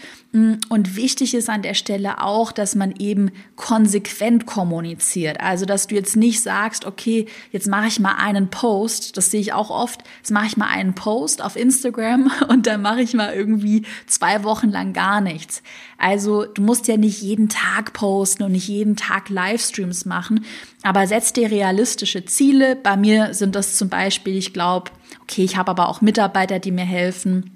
Und 0.68 0.96
wichtig 0.96 1.34
ist 1.34 1.48
an 1.48 1.62
der 1.62 1.74
Stelle 1.74 2.20
auch, 2.20 2.50
dass 2.50 2.74
man 2.74 2.96
eben 2.98 3.30
konsequent 3.54 4.46
kommuniziert. 4.46 5.40
Also, 5.40 5.64
dass 5.64 5.86
du 5.86 5.94
jetzt 5.94 6.16
nicht 6.16 6.42
sagst, 6.42 6.86
okay, 6.86 7.26
jetzt 7.52 7.68
mache 7.68 7.86
ich 7.86 8.00
mal 8.00 8.16
einen 8.16 8.50
Post, 8.50 9.16
das 9.16 9.30
sehe 9.30 9.40
ich 9.40 9.52
auch 9.52 9.70
oft, 9.70 10.02
jetzt 10.18 10.32
mache 10.32 10.46
ich 10.46 10.56
mal 10.56 10.66
einen 10.66 10.94
Post 10.94 11.40
auf 11.40 11.54
Instagram 11.54 12.32
und 12.48 12.66
dann 12.66 12.82
mache 12.82 13.02
ich 13.02 13.14
mal 13.14 13.32
irgendwie 13.32 13.86
zwei 14.06 14.42
Wochen 14.42 14.70
lang 14.70 14.92
gar 14.92 15.20
nichts. 15.20 15.62
Also, 15.98 16.44
du 16.46 16.62
musst 16.62 16.88
ja 16.88 16.96
nicht 16.96 17.22
jeden 17.22 17.48
Tag 17.48 17.92
posten 17.92 18.42
und 18.42 18.52
nicht 18.52 18.66
jeden 18.66 18.96
Tag 18.96 19.28
Livestreams 19.28 20.04
machen, 20.04 20.44
aber 20.84 21.06
setz 21.06 21.32
dir 21.32 21.50
realistische 21.50 22.24
Ziele. 22.24 22.76
Bei 22.76 22.96
mir 22.96 23.34
sind 23.34 23.54
das 23.56 23.76
zum 23.76 23.88
Beispiel, 23.88 24.36
ich 24.36 24.52
glaube, 24.52 24.90
okay, 25.22 25.42
ich 25.42 25.56
habe 25.56 25.70
aber 25.70 25.88
auch 25.88 26.00
Mitarbeiter, 26.00 26.58
die 26.60 26.70
mir 26.70 26.84
helfen 26.84 27.50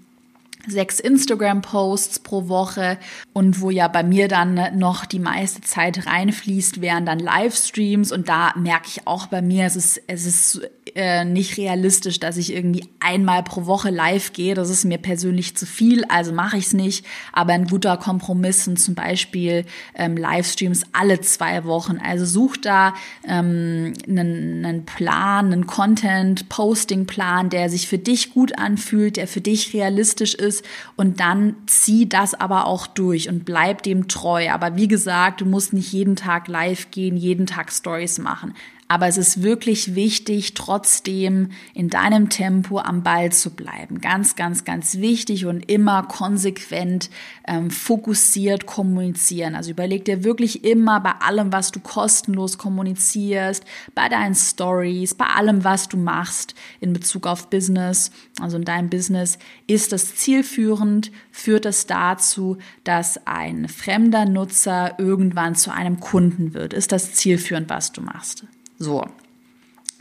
sechs 0.66 1.00
Instagram-Posts 1.00 2.20
pro 2.20 2.48
Woche 2.48 2.98
und 3.32 3.60
wo 3.60 3.70
ja 3.70 3.88
bei 3.88 4.02
mir 4.02 4.28
dann 4.28 4.78
noch 4.78 5.06
die 5.06 5.18
meiste 5.18 5.60
Zeit 5.62 6.06
reinfließt, 6.06 6.80
wären 6.80 7.06
dann 7.06 7.18
Livestreams 7.18 8.12
und 8.12 8.28
da 8.28 8.52
merke 8.56 8.88
ich 8.88 9.06
auch 9.06 9.26
bei 9.26 9.40
mir, 9.40 9.66
es 9.66 9.76
ist, 9.76 10.02
es 10.06 10.26
ist 10.26 10.60
äh, 10.94 11.24
nicht 11.24 11.56
realistisch, 11.56 12.18
dass 12.18 12.36
ich 12.36 12.52
irgendwie 12.52 12.88
einmal 13.00 13.42
pro 13.42 13.66
Woche 13.66 13.90
live 13.90 14.32
gehe. 14.32 14.54
Das 14.54 14.70
ist 14.70 14.84
mir 14.84 14.98
persönlich 14.98 15.56
zu 15.56 15.66
viel, 15.66 16.04
also 16.08 16.32
mache 16.32 16.56
ich 16.56 16.66
es 16.66 16.72
nicht. 16.72 17.06
Aber 17.32 17.52
ein 17.52 17.66
guter 17.66 17.96
Kompromiss 17.96 18.64
sind 18.64 18.80
zum 18.80 18.94
Beispiel 18.94 19.64
ähm, 19.94 20.16
Livestreams 20.16 20.82
alle 20.92 21.20
zwei 21.20 21.64
Wochen. 21.64 21.98
Also 21.98 22.24
such 22.24 22.56
da 22.56 22.94
ähm, 23.26 23.92
einen, 24.06 24.64
einen 24.64 24.84
Plan, 24.84 25.52
einen 25.52 25.66
Content-Posting-Plan, 25.66 27.50
der 27.50 27.70
sich 27.70 27.88
für 27.88 27.98
dich 27.98 28.34
gut 28.34 28.58
anfühlt, 28.58 29.16
der 29.16 29.28
für 29.28 29.40
dich 29.40 29.72
realistisch 29.74 30.34
ist 30.34 30.47
und 30.96 31.20
dann 31.20 31.56
zieh 31.66 32.08
das 32.08 32.34
aber 32.34 32.66
auch 32.66 32.86
durch 32.86 33.28
und 33.28 33.44
bleib 33.44 33.82
dem 33.82 34.08
treu. 34.08 34.50
Aber 34.50 34.76
wie 34.76 34.88
gesagt, 34.88 35.40
du 35.40 35.46
musst 35.46 35.72
nicht 35.72 35.92
jeden 35.92 36.16
Tag 36.16 36.48
live 36.48 36.90
gehen, 36.90 37.16
jeden 37.16 37.46
Tag 37.46 37.72
Stories 37.72 38.18
machen. 38.18 38.54
Aber 38.90 39.06
es 39.06 39.18
ist 39.18 39.42
wirklich 39.42 39.94
wichtig, 39.94 40.54
trotzdem 40.54 41.50
in 41.74 41.90
deinem 41.90 42.30
Tempo 42.30 42.78
am 42.78 43.02
Ball 43.02 43.30
zu 43.30 43.50
bleiben. 43.50 44.00
Ganz, 44.00 44.34
ganz, 44.34 44.64
ganz 44.64 44.96
wichtig 44.96 45.44
und 45.44 45.70
immer 45.70 46.04
konsequent 46.04 47.10
ähm, 47.46 47.70
fokussiert 47.70 48.64
kommunizieren. 48.64 49.54
Also 49.54 49.72
überleg 49.72 50.06
dir 50.06 50.24
wirklich 50.24 50.64
immer 50.64 51.00
bei 51.00 51.12
allem, 51.20 51.52
was 51.52 51.70
du 51.70 51.80
kostenlos 51.80 52.56
kommunizierst, 52.56 53.62
bei 53.94 54.08
deinen 54.08 54.34
Stories, 54.34 55.14
bei 55.14 55.26
allem, 55.26 55.64
was 55.64 55.88
du 55.88 55.98
machst 55.98 56.54
in 56.80 56.94
Bezug 56.94 57.26
auf 57.26 57.50
Business, 57.50 58.10
also 58.40 58.56
in 58.56 58.64
deinem 58.64 58.88
Business, 58.88 59.38
ist 59.66 59.92
das 59.92 60.14
zielführend, 60.14 61.12
führt 61.30 61.66
es 61.66 61.86
dazu, 61.86 62.56
dass 62.84 63.26
ein 63.26 63.68
fremder 63.68 64.24
Nutzer 64.24 64.98
irgendwann 64.98 65.56
zu 65.56 65.74
einem 65.74 66.00
Kunden 66.00 66.54
wird. 66.54 66.72
Ist 66.72 66.90
das 66.90 67.12
zielführend, 67.12 67.68
was 67.68 67.92
du 67.92 68.00
machst? 68.00 68.46
So, 68.78 69.04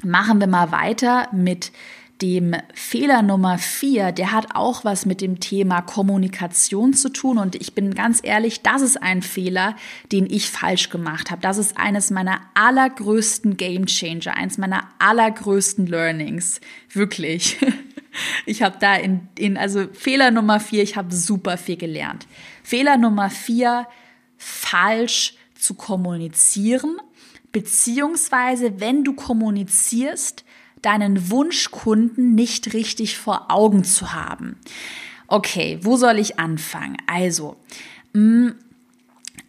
machen 0.04 0.40
wir 0.40 0.48
mal 0.48 0.72
weiter 0.72 1.28
mit 1.32 1.72
dem 2.22 2.56
Fehler 2.74 3.22
Nummer 3.22 3.58
vier, 3.58 4.12
der 4.12 4.32
hat 4.32 4.56
auch 4.56 4.84
was 4.84 5.06
mit 5.06 5.22
dem 5.22 5.40
Thema 5.40 5.82
Kommunikation 5.82 6.94
zu 6.94 7.10
tun. 7.10 7.38
Und 7.38 7.56
ich 7.56 7.74
bin 7.74 7.94
ganz 7.94 8.22
ehrlich, 8.24 8.62
das 8.62 8.82
ist 8.82 9.02
ein 9.02 9.22
Fehler, 9.22 9.76
den 10.12 10.26
ich 10.30 10.50
falsch 10.50 10.90
gemacht 10.90 11.30
habe. 11.30 11.42
Das 11.42 11.58
ist 11.58 11.78
eines 11.78 12.10
meiner 12.10 12.42
allergrößten 12.56 13.58
Game 13.58 13.86
Changer, 13.86 14.36
eines 14.36 14.58
meiner 14.58 14.88
allergrößten 15.00 15.88
Learnings. 15.88 16.62
Wirklich. 16.92 17.58
Ich 18.48 18.64
habe 18.64 18.78
da 18.80 18.96
in, 18.96 19.28
in, 19.38 19.58
also 19.58 19.86
Fehler 19.94 20.32
Nummer 20.32 20.60
vier, 20.60 20.82
ich 20.82 20.98
habe 20.98 21.14
super 21.14 21.56
viel 21.56 21.78
gelernt. 21.78 22.26
Fehler 22.64 22.98
Nummer 22.98 23.30
vier, 23.30 23.86
falsch 24.38 25.36
zu 25.54 25.76
kommunizieren 25.76 26.98
beziehungsweise 27.52 28.80
wenn 28.80 29.04
du 29.04 29.14
kommunizierst, 29.14 30.44
deinen 30.82 31.30
Wunschkunden 31.30 32.36
nicht 32.36 32.74
richtig 32.74 33.18
vor 33.18 33.50
Augen 33.50 33.84
zu 33.84 34.14
haben. 34.14 34.58
Okay, 35.28 35.80
wo 35.82 35.98
soll 35.98 36.20
ich 36.20 36.40
anfangen? 36.40 36.98
Also, 37.08 37.58
mm, 38.14 38.50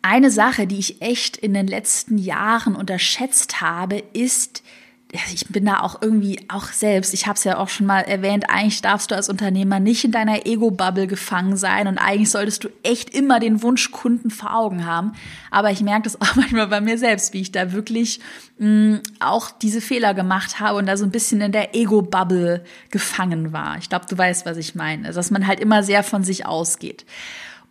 eine 0.03 0.31
Sache, 0.31 0.67
die 0.67 0.79
ich 0.79 1.03
echt 1.03 1.37
in 1.37 1.55
den 1.55 1.67
letzten 1.67 2.19
Jahren 2.19 2.75
unterschätzt 2.75 3.61
habe, 3.61 4.03
ist 4.13 4.63
ich 5.11 5.47
bin 5.49 5.65
da 5.65 5.81
auch 5.81 6.03
irgendwie 6.03 6.39
auch 6.49 6.67
selbst, 6.67 7.15
ich 7.15 7.27
habe 7.27 7.37
es 7.37 7.45
ja 7.45 7.57
auch 7.57 7.71
schon 7.71 7.87
mal 7.87 8.01
erwähnt, 8.01 8.51
eigentlich 8.51 8.83
darfst 8.83 9.11
du 9.11 9.15
als 9.15 9.31
Unternehmer 9.31 9.81
nicht 9.81 10.05
in 10.05 10.13
deiner 10.13 10.45
Ego-Bubble 10.45 11.07
gefangen 11.07 11.57
sein 11.57 11.87
und 11.87 11.97
eigentlich 11.97 12.31
solltest 12.31 12.65
du 12.65 12.69
echt 12.83 13.11
immer 13.15 13.41
den 13.41 13.63
Wunschkunden 13.63 14.31
vor 14.31 14.55
Augen 14.55 14.85
haben. 14.85 15.13
Aber 15.51 15.71
ich 15.71 15.81
merke 15.81 16.03
das 16.03 16.21
auch 16.21 16.37
manchmal 16.37 16.67
bei 16.67 16.83
mir 16.83 16.99
selbst, 16.99 17.33
wie 17.33 17.41
ich 17.41 17.53
da 17.53 17.73
wirklich 17.73 18.21
mh, 18.59 18.69
mm, 18.69 19.01
auch 19.21 19.51
diese 19.51 19.81
Fehler 19.81 20.13
gemacht 20.13 20.61
habe 20.61 20.79
und 20.79 20.85
da 20.85 20.99
so 20.99 21.05
ein 21.05 21.11
bisschen 21.11 21.41
in 21.41 21.53
der 21.53 21.75
Ego-Bubble 21.75 22.63
gefangen 22.91 23.53
war. 23.53 23.79
Ich 23.79 23.89
glaube, 23.89 24.05
du 24.11 24.19
weißt, 24.19 24.45
was 24.45 24.59
ich 24.59 24.75
meine. 24.75 25.07
Also, 25.07 25.21
dass 25.21 25.31
man 25.31 25.47
halt 25.47 25.61
immer 25.61 25.83
sehr 25.83 26.03
von 26.03 26.23
sich 26.23 26.45
ausgeht. 26.45 27.07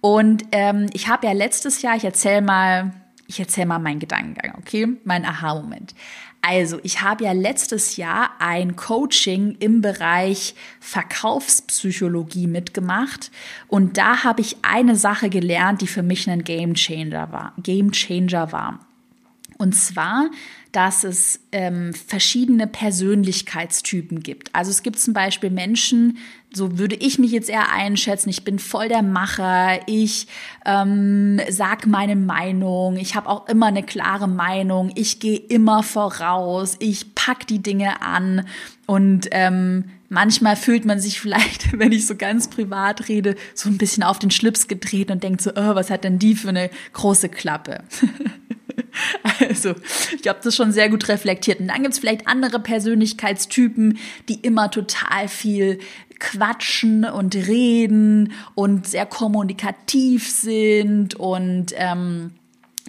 Und 0.01 0.43
ähm, 0.51 0.87
ich 0.93 1.07
habe 1.07 1.27
ja 1.27 1.33
letztes 1.33 1.83
Jahr, 1.83 1.95
ich 1.95 2.03
erzähle 2.03 2.41
mal, 2.41 2.93
ich 3.27 3.39
erzähle 3.39 3.67
mal 3.67 3.79
meinen 3.79 3.99
Gedankengang, 3.99 4.55
okay? 4.57 4.87
Mein 5.03 5.25
Aha-Moment. 5.25 5.93
Also, 6.49 6.79
ich 6.83 7.01
habe 7.01 7.25
ja 7.25 7.33
letztes 7.33 7.97
Jahr 7.97 8.29
ein 8.39 8.77
Coaching 8.77 9.57
im 9.59 9.81
Bereich 9.81 10.55
Verkaufspsychologie 10.79 12.47
mitgemacht 12.47 13.31
und 13.67 13.97
da 13.97 14.23
habe 14.23 14.39
ich 14.39 14.55
eine 14.61 14.95
Sache 14.95 15.29
gelernt, 15.29 15.81
die 15.81 15.87
für 15.87 16.03
mich 16.03 16.29
ein 16.29 16.45
Game 16.45 16.73
Changer 16.75 17.33
war. 17.33 17.51
Game 17.61 17.91
Changer 17.91 18.53
war. 18.53 18.79
Und 19.57 19.75
zwar, 19.75 20.29
dass 20.71 21.03
es 21.03 21.41
ähm, 21.51 21.93
verschiedene 21.93 22.65
Persönlichkeitstypen 22.65 24.21
gibt. 24.21 24.55
Also 24.55 24.71
es 24.71 24.83
gibt 24.83 24.99
zum 24.99 25.13
Beispiel 25.13 25.49
Menschen, 25.49 26.17
so 26.53 26.77
würde 26.77 26.95
ich 26.95 27.19
mich 27.19 27.31
jetzt 27.31 27.49
eher 27.49 27.71
einschätzen, 27.71 28.29
ich 28.29 28.43
bin 28.43 28.57
voll 28.59 28.87
der 28.87 29.03
Macher, 29.03 29.79
ich 29.87 30.27
ähm, 30.65 31.39
sag 31.49 31.85
meine 31.85 32.15
Meinung, 32.15 32.97
ich 32.97 33.15
habe 33.15 33.29
auch 33.29 33.47
immer 33.47 33.67
eine 33.67 33.83
klare 33.83 34.27
Meinung, 34.27 34.91
ich 34.95 35.19
gehe 35.19 35.37
immer 35.37 35.83
voraus, 35.83 36.75
ich 36.79 37.13
pack 37.15 37.47
die 37.47 37.61
Dinge 37.61 38.01
an. 38.01 38.47
Und 38.85 39.27
ähm, 39.31 39.85
manchmal 40.09 40.55
fühlt 40.55 40.85
man 40.85 40.99
sich 40.99 41.19
vielleicht, 41.21 41.77
wenn 41.77 41.91
ich 41.91 42.07
so 42.07 42.15
ganz 42.15 42.49
privat 42.49 43.09
rede, 43.09 43.35
so 43.53 43.69
ein 43.69 43.77
bisschen 43.77 44.03
auf 44.03 44.19
den 44.19 44.31
Schlips 44.31 44.67
gedreht 44.67 45.11
und 45.11 45.23
denkt 45.23 45.41
so, 45.41 45.51
oh, 45.51 45.75
was 45.75 45.89
hat 45.89 46.03
denn 46.03 46.19
die 46.19 46.35
für 46.35 46.49
eine 46.49 46.69
große 46.93 47.29
Klappe? 47.29 47.83
Also, 49.39 49.75
ich 50.19 50.27
habe 50.27 50.39
das 50.43 50.55
schon 50.55 50.71
sehr 50.71 50.89
gut 50.89 51.07
reflektiert. 51.07 51.59
Und 51.59 51.67
dann 51.67 51.83
gibt 51.83 51.93
es 51.93 51.99
vielleicht 51.99 52.27
andere 52.27 52.59
Persönlichkeitstypen, 52.59 53.99
die 54.27 54.35
immer 54.35 54.71
total 54.71 55.27
viel 55.27 55.79
quatschen 56.19 57.05
und 57.05 57.35
reden 57.35 58.33
und 58.55 58.87
sehr 58.87 59.05
kommunikativ 59.05 60.29
sind 60.29 61.15
und 61.15 61.73
ähm, 61.75 62.31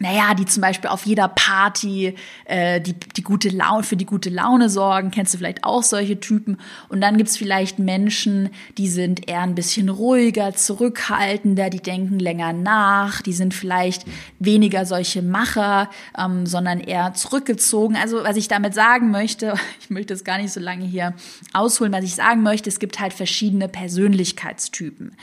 naja, 0.01 0.35
die 0.35 0.45
zum 0.45 0.61
Beispiel 0.61 0.91
auf 0.91 1.07
jeder 1.07 1.29
Party 1.29 2.15
äh, 2.45 2.81
die, 2.81 2.95
die 2.95 3.23
gute 3.23 3.49
Laune, 3.49 3.83
für 3.83 3.97
die 3.97 4.07
gute 4.07 4.31
Laune 4.31 4.69
sorgen. 4.69 5.11
Kennst 5.11 5.35
du 5.35 5.39
vielleicht 5.39 5.65
auch 5.65 5.83
solche 5.83 6.21
Typen? 6.21 6.59
Und 6.89 7.01
dann 7.01 7.17
gibt's 7.17 7.37
vielleicht 7.37 7.79
Menschen, 7.79 8.51
die 8.77 8.89
sind 8.89 9.29
eher 9.29 9.41
ein 9.41 9.55
bisschen 9.55 9.89
ruhiger, 9.89 10.55
zurückhaltender, 10.55 11.71
die 11.71 11.81
denken 11.81 12.19
länger 12.19 12.53
nach, 12.53 13.23
die 13.23 13.33
sind 13.33 13.55
vielleicht 13.55 14.05
weniger 14.39 14.87
solche 14.87 15.23
Macher, 15.23 15.91
ähm, 16.17 16.47
sondern 16.47 16.81
eher 16.81 17.15
zurückgezogen. 17.15 17.97
Also 17.97 18.23
was 18.23 18.37
ich 18.37 18.49
damit 18.49 18.75
sagen 18.75 19.11
möchte, 19.11 19.55
ich 19.81 19.91
möchte 19.91 20.15
es 20.15 20.25
gar 20.25 20.39
nicht 20.39 20.53
so 20.53 20.61
lange 20.61 20.85
hier 20.85 21.15
ausholen, 21.53 21.93
was 21.93 22.05
ich 22.05 22.15
sagen 22.15 22.43
möchte, 22.43 22.69
es 22.69 22.79
gibt 22.79 23.01
halt 23.01 23.13
verschiedene 23.13 23.69
Persönlichkeitstypen. 23.69 25.17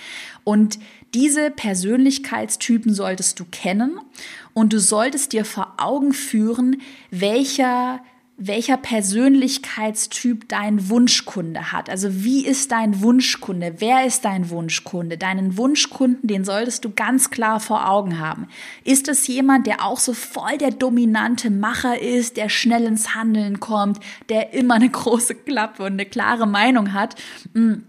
Und 0.44 0.80
diese 1.16 1.50
Persönlichkeitstypen 1.50 2.94
solltest 2.94 3.40
du 3.40 3.46
kennen 3.46 4.00
und 4.56 4.74
du 4.74 4.80
solltest 4.80 5.34
dir 5.34 5.46
vor 5.46 5.74
Augen 5.78 6.14
führen, 6.14 6.82
welcher 7.12 8.00
welcher 8.38 8.76
Persönlichkeitstyp 8.76 10.50
dein 10.50 10.90
Wunschkunde 10.90 11.72
hat. 11.72 11.90
Also 11.90 12.24
wie 12.26 12.46
ist 12.46 12.72
dein 12.72 13.02
Wunschkunde? 13.02 13.76
Wer 13.78 14.06
ist 14.06 14.26
dein 14.26 14.50
Wunschkunde? 14.50 15.18
Deinen 15.18 15.58
Wunschkunden, 15.58 16.28
den 16.28 16.44
solltest 16.44 16.84
du 16.84 16.90
ganz 16.94 17.30
klar 17.30 17.62
vor 17.62 17.90
Augen 17.90 18.20
haben. 18.20 18.48
Ist 18.84 19.08
es 19.08 19.26
jemand, 19.28 19.68
der 19.68 19.86
auch 19.86 20.00
so 20.00 20.14
voll 20.14 20.58
der 20.58 20.72
dominante 20.72 21.50
Macher 21.50 22.02
ist, 22.02 22.36
der 22.36 22.50
schnell 22.50 22.84
ins 22.84 23.16
Handeln 23.16 23.62
kommt, 23.62 24.02
der 24.28 24.54
immer 24.54 24.74
eine 24.74 24.90
große 24.92 25.36
Klappe 25.36 25.84
und 25.84 25.94
eine 25.94 26.06
klare 26.06 26.46
Meinung 26.46 26.92
hat? 26.92 27.16
Hm 27.54 27.86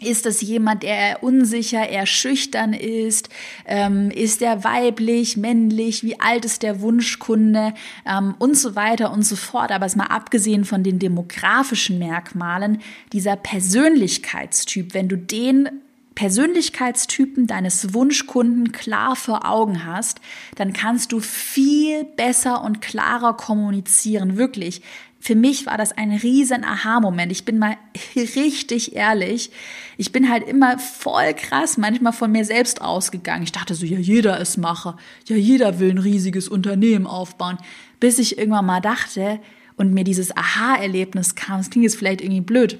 ist 0.00 0.26
es 0.26 0.40
jemand, 0.40 0.82
der 0.82 0.96
eher 0.96 1.22
unsicher, 1.22 1.88
eher 1.88 2.06
schüchtern 2.06 2.72
ist? 2.72 3.28
Ähm, 3.66 4.10
ist 4.10 4.42
er 4.42 4.64
weiblich, 4.64 5.36
männlich? 5.36 6.02
Wie 6.02 6.20
alt 6.20 6.44
ist 6.44 6.62
der 6.62 6.80
Wunschkunde? 6.80 7.74
Ähm, 8.06 8.34
und 8.38 8.56
so 8.56 8.74
weiter 8.74 9.12
und 9.12 9.24
so 9.24 9.36
fort. 9.36 9.70
Aber 9.70 9.86
es 9.86 9.96
mal 9.96 10.06
abgesehen 10.06 10.64
von 10.64 10.82
den 10.82 10.98
demografischen 10.98 11.98
Merkmalen, 11.98 12.78
dieser 13.12 13.36
Persönlichkeitstyp, 13.36 14.94
wenn 14.94 15.08
du 15.08 15.16
den 15.16 15.68
Persönlichkeitstypen 16.14 17.46
deines 17.46 17.92
Wunschkunden 17.92 18.70
klar 18.70 19.16
vor 19.16 19.48
Augen 19.48 19.84
hast, 19.84 20.20
dann 20.54 20.72
kannst 20.72 21.10
du 21.10 21.18
viel 21.18 22.04
besser 22.04 22.62
und 22.62 22.80
klarer 22.80 23.36
kommunizieren. 23.36 24.36
Wirklich 24.36 24.82
für 25.24 25.36
mich 25.36 25.64
war 25.64 25.78
das 25.78 25.92
ein 25.92 26.12
riesen 26.12 26.64
Aha-Moment. 26.64 27.32
Ich 27.32 27.46
bin 27.46 27.58
mal 27.58 27.78
richtig 28.14 28.94
ehrlich. 28.94 29.50
Ich 29.96 30.12
bin 30.12 30.28
halt 30.28 30.46
immer 30.46 30.78
voll 30.78 31.32
krass 31.32 31.78
manchmal 31.78 32.12
von 32.12 32.30
mir 32.30 32.44
selbst 32.44 32.82
ausgegangen. 32.82 33.42
Ich 33.42 33.52
dachte 33.52 33.74
so, 33.74 33.86
ja, 33.86 33.96
jeder 33.96 34.38
ist 34.38 34.58
Macher. 34.58 34.98
Ja, 35.26 35.36
jeder 35.36 35.78
will 35.78 35.92
ein 35.92 35.98
riesiges 35.98 36.46
Unternehmen 36.46 37.06
aufbauen. 37.06 37.56
Bis 38.00 38.18
ich 38.18 38.36
irgendwann 38.36 38.66
mal 38.66 38.82
dachte 38.82 39.40
und 39.76 39.94
mir 39.94 40.04
dieses 40.04 40.36
Aha-Erlebnis 40.36 41.34
kam. 41.34 41.60
Es 41.60 41.70
klingt 41.70 41.84
jetzt 41.84 41.96
vielleicht 41.96 42.20
irgendwie 42.20 42.42
blöd. 42.42 42.78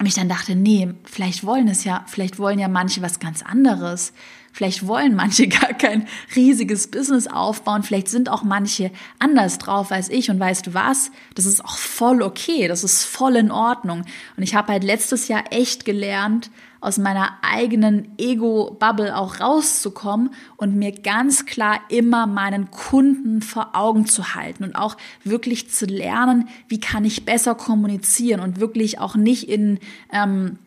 Und 0.00 0.06
ich 0.06 0.14
dann 0.14 0.30
dachte, 0.30 0.56
nee, 0.56 0.94
vielleicht 1.04 1.44
wollen 1.44 1.68
es 1.68 1.84
ja, 1.84 2.02
vielleicht 2.06 2.38
wollen 2.38 2.58
ja 2.58 2.68
manche 2.68 3.02
was 3.02 3.20
ganz 3.20 3.42
anderes. 3.42 4.14
Vielleicht 4.58 4.88
wollen 4.88 5.14
manche 5.14 5.46
gar 5.48 5.72
kein 5.72 6.08
riesiges 6.34 6.88
Business 6.88 7.28
aufbauen. 7.28 7.84
Vielleicht 7.84 8.08
sind 8.08 8.28
auch 8.28 8.42
manche 8.42 8.90
anders 9.20 9.58
drauf 9.58 9.92
als 9.92 10.08
ich. 10.08 10.30
Und 10.30 10.40
weißt 10.40 10.66
du 10.66 10.74
was? 10.74 11.12
Das 11.36 11.46
ist 11.46 11.64
auch 11.64 11.78
voll 11.78 12.22
okay. 12.22 12.66
Das 12.66 12.82
ist 12.82 13.04
voll 13.04 13.36
in 13.36 13.52
Ordnung. 13.52 14.02
Und 14.36 14.42
ich 14.42 14.56
habe 14.56 14.72
halt 14.72 14.82
letztes 14.82 15.28
Jahr 15.28 15.44
echt 15.52 15.84
gelernt, 15.84 16.50
aus 16.80 16.98
meiner 16.98 17.38
eigenen 17.42 18.08
Ego-Bubble 18.18 19.16
auch 19.16 19.38
rauszukommen 19.38 20.30
und 20.56 20.74
mir 20.74 20.90
ganz 20.90 21.46
klar 21.46 21.78
immer 21.88 22.26
meinen 22.26 22.72
Kunden 22.72 23.42
vor 23.42 23.76
Augen 23.76 24.06
zu 24.06 24.34
halten 24.34 24.64
und 24.64 24.74
auch 24.74 24.96
wirklich 25.22 25.70
zu 25.70 25.86
lernen, 25.86 26.48
wie 26.66 26.80
kann 26.80 27.04
ich 27.04 27.24
besser 27.24 27.54
kommunizieren 27.54 28.40
und 28.40 28.58
wirklich 28.58 28.98
auch 28.98 29.14
nicht 29.14 29.48
in 29.48 29.78
ähm, 30.12 30.58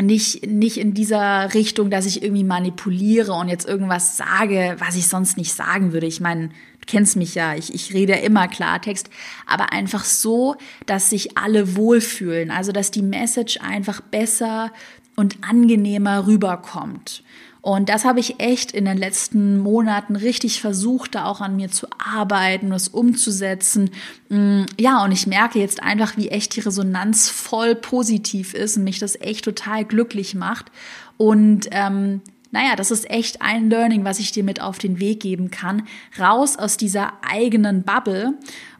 nicht, 0.00 0.46
nicht 0.46 0.76
in 0.76 0.94
dieser 0.94 1.54
Richtung, 1.54 1.90
dass 1.90 2.06
ich 2.06 2.22
irgendwie 2.22 2.44
manipuliere 2.44 3.32
und 3.32 3.48
jetzt 3.48 3.66
irgendwas 3.66 4.16
sage, 4.16 4.76
was 4.78 4.94
ich 4.96 5.08
sonst 5.08 5.36
nicht 5.36 5.52
sagen 5.52 5.92
würde. 5.92 6.06
Ich 6.06 6.20
meine, 6.20 6.48
du 6.48 6.86
kennst 6.86 7.16
mich 7.16 7.34
ja, 7.34 7.54
ich, 7.54 7.74
ich 7.74 7.92
rede 7.92 8.14
immer 8.14 8.46
Klartext, 8.46 9.10
aber 9.46 9.72
einfach 9.72 10.04
so, 10.04 10.54
dass 10.86 11.10
sich 11.10 11.36
alle 11.36 11.76
wohlfühlen. 11.76 12.50
Also, 12.50 12.70
dass 12.70 12.90
die 12.90 13.02
Message 13.02 13.58
einfach 13.60 14.00
besser 14.00 14.72
und 15.16 15.38
angenehmer 15.42 16.28
rüberkommt. 16.28 17.24
Und 17.60 17.88
das 17.88 18.04
habe 18.04 18.20
ich 18.20 18.40
echt 18.40 18.72
in 18.72 18.84
den 18.84 18.96
letzten 18.96 19.58
Monaten 19.58 20.16
richtig 20.16 20.60
versucht, 20.60 21.14
da 21.14 21.24
auch 21.24 21.40
an 21.40 21.56
mir 21.56 21.70
zu 21.70 21.86
arbeiten, 21.98 22.70
das 22.70 22.88
umzusetzen. 22.88 23.90
Mm, 24.28 24.62
ja, 24.78 25.02
und 25.04 25.12
ich 25.12 25.26
merke 25.26 25.58
jetzt 25.58 25.82
einfach, 25.82 26.16
wie 26.16 26.28
echt 26.28 26.54
die 26.56 26.60
Resonanz 26.60 27.28
voll 27.28 27.74
positiv 27.74 28.54
ist 28.54 28.76
und 28.76 28.84
mich 28.84 28.98
das 28.98 29.20
echt 29.20 29.44
total 29.44 29.84
glücklich 29.84 30.34
macht. 30.34 30.70
Und 31.16 31.68
ähm, 31.72 32.22
naja, 32.50 32.76
das 32.76 32.90
ist 32.90 33.10
echt 33.10 33.42
ein 33.42 33.68
Learning, 33.68 34.04
was 34.04 34.18
ich 34.18 34.32
dir 34.32 34.44
mit 34.44 34.62
auf 34.62 34.78
den 34.78 35.00
Weg 35.00 35.20
geben 35.20 35.50
kann. 35.50 35.82
Raus 36.18 36.56
aus 36.56 36.76
dieser 36.76 37.12
eigenen 37.22 37.82
Bubble 37.82 38.34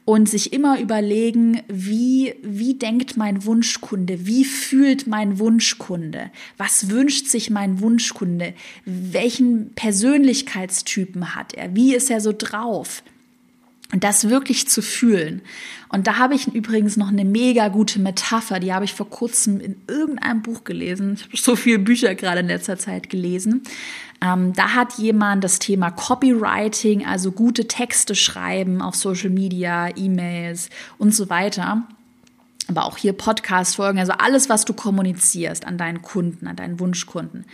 und 0.09 0.27
sich 0.27 0.55
immer 0.55 0.81
überlegen, 0.81 1.61
wie, 1.69 2.33
wie 2.43 2.73
denkt 2.73 3.19
mein 3.19 3.45
Wunschkunde, 3.45 4.25
wie 4.25 4.47
fühlt 4.47 5.07
mein 5.07 5.39
Wunschkunde, 5.39 6.31
was 6.57 6.89
wünscht 6.89 7.27
sich 7.27 7.51
mein 7.51 7.83
Wunschkunde, 7.83 8.55
welchen 8.87 9.75
Persönlichkeitstypen 9.75 11.35
hat 11.35 11.53
er, 11.53 11.77
wie 11.77 11.95
ist 11.95 12.11
er 12.11 12.23
so 12.23 12.33
drauf. 12.33 13.03
Und 13.93 14.03
das 14.03 14.31
wirklich 14.31 14.67
zu 14.67 14.81
fühlen. 14.81 15.43
Und 15.91 16.07
da 16.07 16.17
habe 16.17 16.35
ich 16.35 16.47
übrigens 16.47 16.97
noch 16.97 17.09
eine 17.09 17.27
mega 17.27 17.69
gute 17.69 18.01
Metapher, 18.01 18.61
die 18.61 18.73
habe 18.73 18.87
ich 18.87 18.95
vor 18.95 19.11
kurzem 19.11 19.61
in 19.61 19.77
irgendeinem 19.89 20.41
Buch 20.41 20.65
gelesen. 20.65 21.17
Ich 21.17 21.25
habe 21.25 21.37
so 21.37 21.57
viele 21.57 21.81
Bücher 21.81 22.15
gerade 22.15 22.41
in 22.41 22.47
letzter 22.47 22.79
Zeit 22.79 23.11
gelesen. 23.11 23.63
Ähm, 24.21 24.53
da 24.53 24.75
hat 24.75 24.95
jemand 24.95 25.45
das 25.45 25.59
Thema 25.59 25.91
Copywriting, 25.91 27.07
also 27.07 27.31
gute 27.31 27.69
Texte 27.69 28.15
schreiben 28.15 28.83
auf 28.83 28.97
Social 28.97 29.31
Media, 29.31 29.89
E-Mails 29.97 30.71
und 30.99 31.15
so 31.15 31.31
weiter. 31.31 31.87
Aber 32.69 32.85
auch 32.85 32.97
hier 32.97 33.13
Podcast-Folgen, 33.13 33.99
also 33.99 34.13
alles, 34.13 34.49
was 34.49 34.65
du 34.65 34.75
kommunizierst 34.75 35.67
an 35.67 35.79
deinen 35.79 36.03
Kunden, 36.03 36.47
an 36.47 36.57
deinen 36.57 36.81
Wunschkunden. 36.81 37.47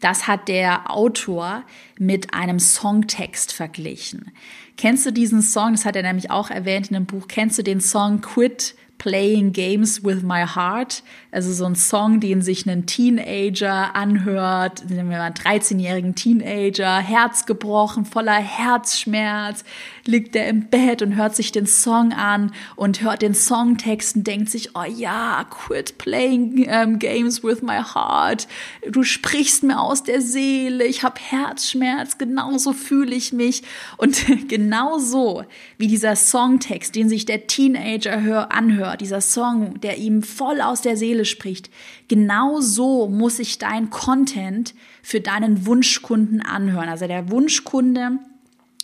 Das 0.00 0.26
hat 0.28 0.48
der 0.48 0.90
Autor 0.90 1.64
mit 1.98 2.34
einem 2.34 2.60
Songtext 2.60 3.52
verglichen. 3.52 4.30
Kennst 4.76 5.06
du 5.06 5.10
diesen 5.10 5.42
Song? 5.42 5.72
Das 5.72 5.84
hat 5.84 5.96
er 5.96 6.02
nämlich 6.02 6.30
auch 6.30 6.50
erwähnt 6.50 6.88
in 6.88 6.94
dem 6.94 7.06
Buch. 7.06 7.28
Kennst 7.28 7.58
du 7.58 7.62
den 7.62 7.80
Song 7.80 8.20
Quit 8.20 8.74
Playing 8.98 9.52
Games 9.52 10.04
with 10.04 10.22
My 10.22 10.44
Heart. 10.46 11.02
Also 11.30 11.52
so 11.52 11.66
ein 11.66 11.74
Song, 11.74 12.20
den 12.20 12.40
sich 12.40 12.66
ein 12.66 12.86
Teenager 12.86 13.94
anhört, 13.94 14.88
nehmen 14.88 15.10
wir 15.10 15.18
mal 15.18 15.24
einen 15.26 15.34
13-jährigen 15.34 16.14
Teenager, 16.14 16.98
Herz 16.98 17.46
gebrochen, 17.46 18.04
voller 18.06 18.32
Herzschmerz, 18.32 19.64
liegt 20.06 20.34
er 20.34 20.48
im 20.48 20.68
Bett 20.68 21.02
und 21.02 21.16
hört 21.16 21.36
sich 21.36 21.52
den 21.52 21.66
Song 21.66 22.12
an 22.12 22.52
und 22.74 23.02
hört 23.02 23.22
den 23.22 23.34
Songtext 23.34 24.16
und 24.16 24.26
denkt 24.26 24.48
sich, 24.50 24.70
oh 24.74 24.84
ja, 24.84 25.44
quit 25.50 25.98
playing 25.98 26.68
um, 26.68 26.98
games 26.98 27.44
with 27.44 27.62
my 27.62 27.82
heart. 27.82 28.48
Du 28.88 29.02
sprichst 29.02 29.62
mir 29.62 29.80
aus 29.80 30.04
der 30.04 30.22
Seele, 30.22 30.84
ich 30.84 31.02
habe 31.02 31.20
Herzschmerz, 31.20 32.18
genauso 32.18 32.72
fühle 32.72 33.14
ich 33.14 33.32
mich. 33.32 33.62
Und 33.96 34.24
genauso 34.48 35.44
wie 35.78 35.86
dieser 35.86 36.16
Songtext, 36.16 36.94
den 36.94 37.08
sich 37.08 37.26
der 37.26 37.46
Teenager 37.46 38.22
hör, 38.22 38.52
anhört, 38.86 39.00
dieser 39.00 39.20
Song, 39.20 39.80
der 39.80 39.98
ihm 39.98 40.22
voll 40.22 40.60
aus 40.60 40.82
der 40.82 40.96
Seele 40.96 41.24
spricht, 41.24 41.70
genau 42.08 42.60
so 42.60 43.08
muss 43.08 43.36
sich 43.36 43.58
dein 43.58 43.90
Content 43.90 44.74
für 45.02 45.20
deinen 45.20 45.66
Wunschkunden 45.66 46.40
anhören. 46.40 46.88
Also 46.88 47.06
der 47.06 47.30
Wunschkunde 47.30 48.18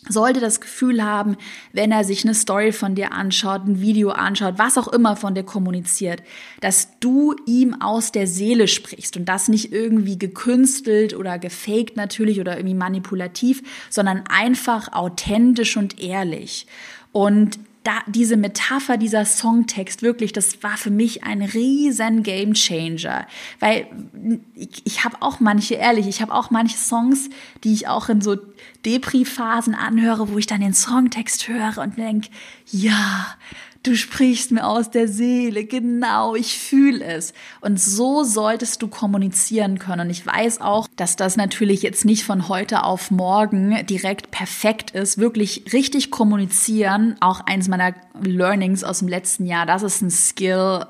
sollte 0.08 0.40
das 0.40 0.60
Gefühl 0.60 1.04
haben, 1.04 1.36
wenn 1.72 1.92
er 1.92 2.02
sich 2.02 2.24
eine 2.24 2.34
Story 2.34 2.72
von 2.72 2.96
dir 2.96 3.12
anschaut, 3.12 3.64
ein 3.66 3.80
Video 3.80 4.10
anschaut, 4.10 4.54
was 4.56 4.76
auch 4.76 4.88
immer 4.88 5.14
von 5.14 5.36
dir 5.36 5.44
kommuniziert, 5.44 6.22
dass 6.60 6.88
du 6.98 7.36
ihm 7.46 7.80
aus 7.80 8.10
der 8.10 8.26
Seele 8.26 8.66
sprichst 8.66 9.16
und 9.16 9.26
das 9.26 9.46
nicht 9.46 9.72
irgendwie 9.72 10.18
gekünstelt 10.18 11.14
oder 11.14 11.38
gefaked 11.38 11.96
natürlich 11.96 12.40
oder 12.40 12.56
irgendwie 12.56 12.74
manipulativ, 12.74 13.62
sondern 13.90 14.24
einfach 14.26 14.92
authentisch 14.92 15.76
und 15.76 16.00
ehrlich. 16.00 16.66
Und 17.12 17.60
da 17.85 18.01
diese 18.07 18.37
Metapher, 18.37 18.97
dieser 18.97 19.25
Songtext, 19.25 20.03
wirklich, 20.03 20.33
das 20.33 20.62
war 20.62 20.77
für 20.77 20.90
mich 20.90 21.25
ein 21.25 21.42
riesen 21.42 22.23
Gamechanger, 22.23 23.27
weil 23.61 23.87
ich, 24.55 24.83
ich 24.85 25.05
habe 25.05 25.16
auch 25.21 25.40
manche, 25.40 25.75
ehrlich, 25.75 26.07
ich 26.07 26.23
habe 26.23 26.33
auch 26.33 26.51
manche 26.51 26.77
Songs, 26.77 27.29
die 27.64 27.73
ich 27.73 27.88
auch 27.88 28.09
in 28.09 28.21
so 28.21 28.37
Depri-Phasen 28.85 29.75
anhöre, 29.75 30.31
wo 30.31 30.38
ich 30.38 30.47
dann 30.47 30.61
den 30.61 30.75
Songtext 30.75 31.49
höre 31.49 31.79
und 31.79 31.99
denke, 31.99 32.29
ja, 32.71 33.27
du 33.83 33.97
sprichst 33.97 34.53
mir 34.53 34.66
aus 34.66 34.90
der 34.90 35.09
Seele, 35.09 35.64
genau, 35.64 36.35
ich 36.35 36.59
fühle 36.59 37.05
es. 37.05 37.33
Und 37.61 37.81
so 37.81 38.23
solltest 38.25 38.83
du 38.83 38.88
kommunizieren 38.88 39.79
können. 39.79 40.03
Und 40.03 40.11
ich 40.11 40.27
weiß 40.27 40.61
auch, 40.61 40.88
dass 40.97 41.16
das 41.16 41.37
natürlich 41.37 41.83
jetzt 41.83 42.05
nicht 42.05 42.25
von 42.25 42.49
heute 42.49 42.85
auf 42.85 43.11
morgen 43.11 43.85
direkt 43.87 44.31
perfekt 44.31 44.92
ist. 44.92 45.18
Wirklich 45.18 45.73
richtig 45.73 46.11
kommunizieren, 46.11 47.16
auch 47.21 47.40
eins 47.40 47.68
meiner 47.68 47.95
Learnings 48.20 48.85
aus 48.85 48.98
dem 48.98 49.09
letzten 49.09 49.46
Jahr, 49.46 49.64
das 49.64 49.83
ist 49.83 50.03
ein 50.03 50.11
Skill, 50.11 50.85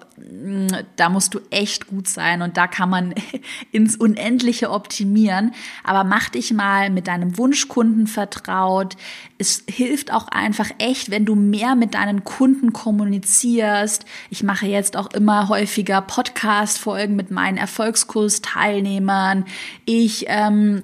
da 0.96 1.08
musst 1.08 1.34
du 1.34 1.40
echt 1.50 1.86
gut 1.86 2.08
sein 2.08 2.42
und 2.42 2.56
da 2.56 2.66
kann 2.66 2.90
man 2.90 3.14
ins 3.72 3.96
Unendliche 3.96 4.70
optimieren. 4.70 5.52
Aber 5.84 6.04
mach 6.04 6.28
dich 6.28 6.52
mal 6.52 6.90
mit 6.90 7.06
deinem 7.06 7.38
Wunschkunden 7.38 8.06
vertraut. 8.06 8.96
Es 9.38 9.64
hilft 9.68 10.12
auch 10.12 10.28
einfach 10.28 10.70
echt, 10.78 11.10
wenn 11.10 11.24
du 11.24 11.34
mehr 11.34 11.76
mit 11.76 11.94
deinen 11.94 12.24
Kunden 12.24 12.72
kommunizierst. 12.72 14.04
Ich 14.30 14.42
mache 14.42 14.66
jetzt 14.66 14.96
auch 14.96 15.12
immer 15.12 15.48
häufiger 15.48 16.00
Podcast-Folgen 16.02 17.14
mit 17.14 17.30
meinen 17.30 17.56
Erfolgskurs-Teilnehmern. 17.56 19.44
Ich 19.84 20.24
ähm, 20.28 20.82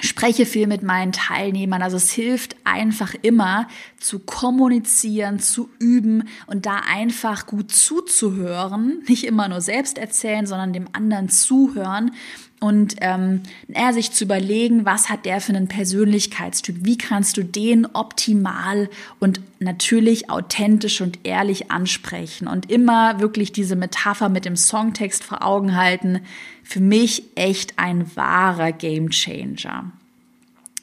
spreche 0.00 0.46
viel 0.46 0.66
mit 0.66 0.82
meinen 0.82 1.12
Teilnehmern. 1.12 1.82
Also 1.82 1.96
es 1.96 2.10
hilft 2.10 2.56
einfach 2.64 3.14
immer 3.22 3.68
zu 3.98 4.20
kommunizieren, 4.20 5.40
zu 5.40 5.68
üben 5.78 6.28
und 6.46 6.66
da 6.66 6.80
einfach 6.88 7.46
gut 7.46 7.72
zuzuhören. 7.72 9.02
Nicht 9.08 9.24
immer 9.24 9.48
nur 9.48 9.60
selbst 9.60 9.98
erzählen, 9.98 10.46
sondern 10.46 10.72
dem 10.72 10.88
anderen 10.92 11.28
zuhören 11.28 12.12
und 12.60 12.96
ähm, 13.00 13.42
er 13.72 13.92
sich 13.92 14.10
zu 14.12 14.24
überlegen, 14.24 14.84
was 14.84 15.08
hat 15.08 15.24
der 15.26 15.40
für 15.40 15.52
einen 15.52 15.68
Persönlichkeitstyp, 15.68 16.78
wie 16.80 16.98
kannst 16.98 17.36
du 17.36 17.44
den 17.44 17.86
optimal 17.86 18.90
und 19.20 19.40
natürlich 19.60 20.28
authentisch 20.28 21.00
und 21.00 21.20
ehrlich 21.22 21.70
ansprechen? 21.70 22.48
Und 22.48 22.70
immer 22.70 23.20
wirklich 23.20 23.52
diese 23.52 23.76
Metapher 23.76 24.28
mit 24.28 24.44
dem 24.44 24.56
Songtext 24.56 25.22
vor 25.22 25.44
Augen 25.44 25.76
halten, 25.76 26.20
für 26.64 26.80
mich 26.80 27.22
echt 27.36 27.78
ein 27.78 28.16
wahrer 28.16 28.72
Gamechanger. 28.72 29.92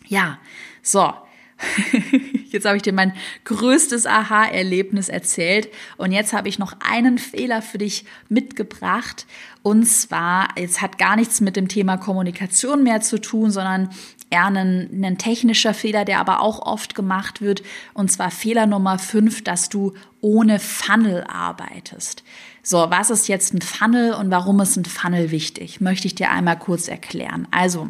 Ja, 0.07 0.39
so, 0.81 1.13
Jetzt 2.55 2.65
habe 2.65 2.77
ich 2.77 2.83
dir 2.83 2.93
mein 2.93 3.13
größtes 3.43 4.07
Aha-Erlebnis 4.07 5.09
erzählt 5.09 5.69
und 5.97 6.11
jetzt 6.11 6.33
habe 6.33 6.49
ich 6.49 6.57
noch 6.57 6.73
einen 6.79 7.19
Fehler 7.19 7.61
für 7.61 7.77
dich 7.77 8.05
mitgebracht 8.29 9.27
und 9.61 9.85
zwar, 9.85 10.49
jetzt 10.57 10.81
hat 10.81 10.97
gar 10.97 11.15
nichts 11.15 11.41
mit 11.41 11.55
dem 11.55 11.67
Thema 11.67 11.97
Kommunikation 11.97 12.83
mehr 12.83 13.01
zu 13.01 13.19
tun, 13.19 13.51
sondern 13.51 13.89
eher 14.29 14.45
ein, 14.45 15.03
ein 15.03 15.17
technischer 15.17 15.73
Fehler, 15.73 16.05
der 16.05 16.19
aber 16.19 16.41
auch 16.41 16.59
oft 16.65 16.95
gemacht 16.95 17.41
wird 17.41 17.63
und 17.93 18.11
zwar 18.11 18.31
Fehler 18.31 18.65
Nummer 18.65 18.99
fünf, 18.99 19.43
dass 19.43 19.69
du 19.69 19.93
ohne 20.21 20.59
Funnel 20.59 21.23
arbeitest. 21.27 22.23
So, 22.63 22.87
was 22.89 23.11
ist 23.11 23.27
jetzt 23.27 23.53
ein 23.53 23.61
Funnel 23.61 24.13
und 24.13 24.31
warum 24.31 24.59
ist 24.59 24.75
ein 24.75 24.85
Funnel 24.85 25.29
wichtig? 25.29 25.81
Möchte 25.81 26.07
ich 26.07 26.15
dir 26.15 26.31
einmal 26.31 26.57
kurz 26.57 26.87
erklären. 26.87 27.47
Also, 27.51 27.89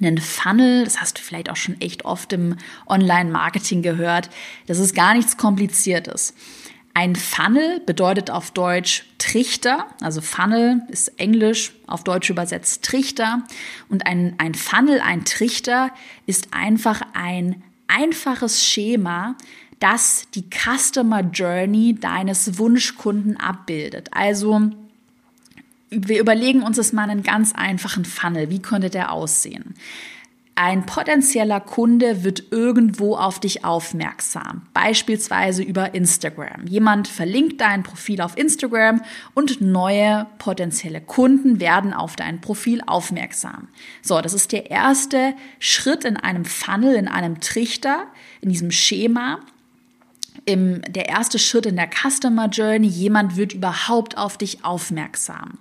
einen 0.00 0.18
Funnel, 0.18 0.84
das 0.84 1.00
hast 1.00 1.18
du 1.18 1.22
vielleicht 1.22 1.50
auch 1.50 1.56
schon 1.56 1.80
echt 1.80 2.04
oft 2.04 2.32
im 2.32 2.56
Online-Marketing 2.86 3.82
gehört, 3.82 4.30
das 4.66 4.78
ist 4.78 4.94
gar 4.94 5.14
nichts 5.14 5.36
Kompliziertes. 5.36 6.34
Ein 6.92 7.14
Funnel 7.14 7.80
bedeutet 7.80 8.30
auf 8.30 8.50
Deutsch 8.50 9.04
Trichter, 9.18 9.86
also 10.00 10.20
Funnel 10.20 10.82
ist 10.88 11.20
Englisch, 11.20 11.72
auf 11.86 12.02
Deutsch 12.02 12.30
übersetzt 12.30 12.84
Trichter. 12.84 13.44
Und 13.88 14.06
ein, 14.06 14.34
ein 14.38 14.54
Funnel, 14.54 15.00
ein 15.00 15.24
Trichter 15.24 15.92
ist 16.26 16.48
einfach 16.52 17.00
ein 17.14 17.62
einfaches 17.86 18.64
Schema, 18.66 19.36
das 19.78 20.26
die 20.34 20.44
Customer 20.50 21.20
Journey 21.20 21.94
deines 21.98 22.58
Wunschkunden 22.58 23.36
abbildet. 23.36 24.08
Also 24.12 24.70
wir 25.90 26.20
überlegen 26.20 26.62
uns 26.62 26.76
jetzt 26.76 26.92
mal 26.92 27.08
einen 27.08 27.22
ganz 27.22 27.52
einfachen 27.54 28.04
Funnel. 28.04 28.50
Wie 28.50 28.62
könnte 28.62 28.90
der 28.90 29.12
aussehen? 29.12 29.74
Ein 30.62 30.84
potenzieller 30.84 31.58
Kunde 31.58 32.22
wird 32.22 32.52
irgendwo 32.52 33.16
auf 33.16 33.40
dich 33.40 33.64
aufmerksam, 33.64 34.66
beispielsweise 34.74 35.62
über 35.62 35.94
Instagram. 35.94 36.66
Jemand 36.66 37.08
verlinkt 37.08 37.62
dein 37.62 37.82
Profil 37.82 38.20
auf 38.20 38.36
Instagram 38.36 39.00
und 39.32 39.62
neue 39.62 40.26
potenzielle 40.36 41.00
Kunden 41.00 41.60
werden 41.60 41.94
auf 41.94 42.14
dein 42.14 42.42
Profil 42.42 42.82
aufmerksam. 42.86 43.68
So, 44.02 44.20
das 44.20 44.34
ist 44.34 44.52
der 44.52 44.70
erste 44.70 45.32
Schritt 45.60 46.04
in 46.04 46.18
einem 46.18 46.44
Funnel, 46.44 46.94
in 46.94 47.08
einem 47.08 47.40
Trichter, 47.40 48.04
in 48.42 48.50
diesem 48.50 48.70
Schema. 48.70 49.40
Im, 50.44 50.82
der 50.82 51.08
erste 51.08 51.38
Schritt 51.38 51.64
in 51.64 51.76
der 51.76 51.88
Customer 51.88 52.48
Journey, 52.48 52.86
jemand 52.86 53.36
wird 53.36 53.54
überhaupt 53.54 54.18
auf 54.18 54.36
dich 54.36 54.62
aufmerksam. 54.62 55.58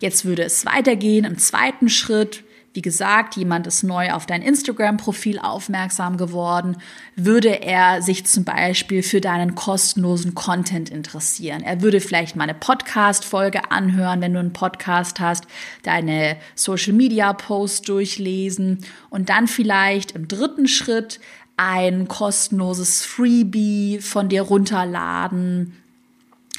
Jetzt 0.00 0.24
würde 0.24 0.44
es 0.44 0.64
weitergehen 0.64 1.24
im 1.24 1.38
zweiten 1.38 1.88
Schritt. 1.88 2.44
Wie 2.74 2.82
gesagt, 2.82 3.34
jemand 3.36 3.66
ist 3.66 3.82
neu 3.82 4.12
auf 4.12 4.26
dein 4.26 4.42
Instagram-Profil 4.42 5.40
aufmerksam 5.40 6.16
geworden. 6.16 6.76
Würde 7.16 7.62
er 7.62 8.02
sich 8.02 8.26
zum 8.26 8.44
Beispiel 8.44 9.02
für 9.02 9.20
deinen 9.20 9.56
kostenlosen 9.56 10.36
Content 10.36 10.88
interessieren? 10.88 11.62
Er 11.62 11.82
würde 11.82 12.00
vielleicht 12.00 12.36
mal 12.36 12.44
eine 12.44 12.54
Podcast-Folge 12.54 13.72
anhören, 13.72 14.20
wenn 14.20 14.34
du 14.34 14.38
einen 14.38 14.52
Podcast 14.52 15.18
hast, 15.18 15.46
deine 15.82 16.36
Social-Media-Posts 16.54 17.82
durchlesen 17.82 18.84
und 19.10 19.30
dann 19.30 19.48
vielleicht 19.48 20.12
im 20.12 20.28
dritten 20.28 20.68
Schritt 20.68 21.18
ein 21.56 22.06
kostenloses 22.06 23.04
Freebie 23.04 23.98
von 24.00 24.28
dir 24.28 24.42
runterladen, 24.42 25.76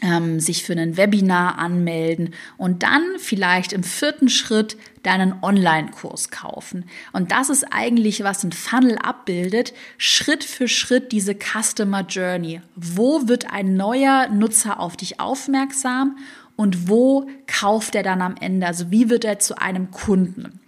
ähm, 0.01 0.39
sich 0.39 0.63
für 0.63 0.73
ein 0.73 0.97
Webinar 0.97 1.57
anmelden 1.57 2.33
und 2.57 2.83
dann 2.83 3.03
vielleicht 3.17 3.73
im 3.73 3.83
vierten 3.83 4.29
Schritt 4.29 4.77
deinen 5.03 5.35
Online-Kurs 5.41 6.29
kaufen. 6.29 6.85
Und 7.13 7.31
das 7.31 7.49
ist 7.49 7.65
eigentlich, 7.71 8.23
was 8.23 8.43
ein 8.43 8.51
Funnel 8.51 8.97
abbildet, 8.97 9.73
Schritt 9.97 10.43
für 10.43 10.67
Schritt 10.67 11.11
diese 11.11 11.35
Customer 11.35 12.01
Journey. 12.01 12.61
Wo 12.75 13.27
wird 13.27 13.51
ein 13.51 13.75
neuer 13.75 14.27
Nutzer 14.29 14.79
auf 14.79 14.97
dich 14.97 15.19
aufmerksam 15.19 16.17
und 16.55 16.89
wo 16.89 17.29
kauft 17.47 17.95
er 17.95 18.03
dann 18.03 18.21
am 18.21 18.35
Ende? 18.39 18.67
Also 18.67 18.91
wie 18.91 19.09
wird 19.09 19.23
er 19.23 19.39
zu 19.39 19.57
einem 19.57 19.91
Kunden? 19.91 20.59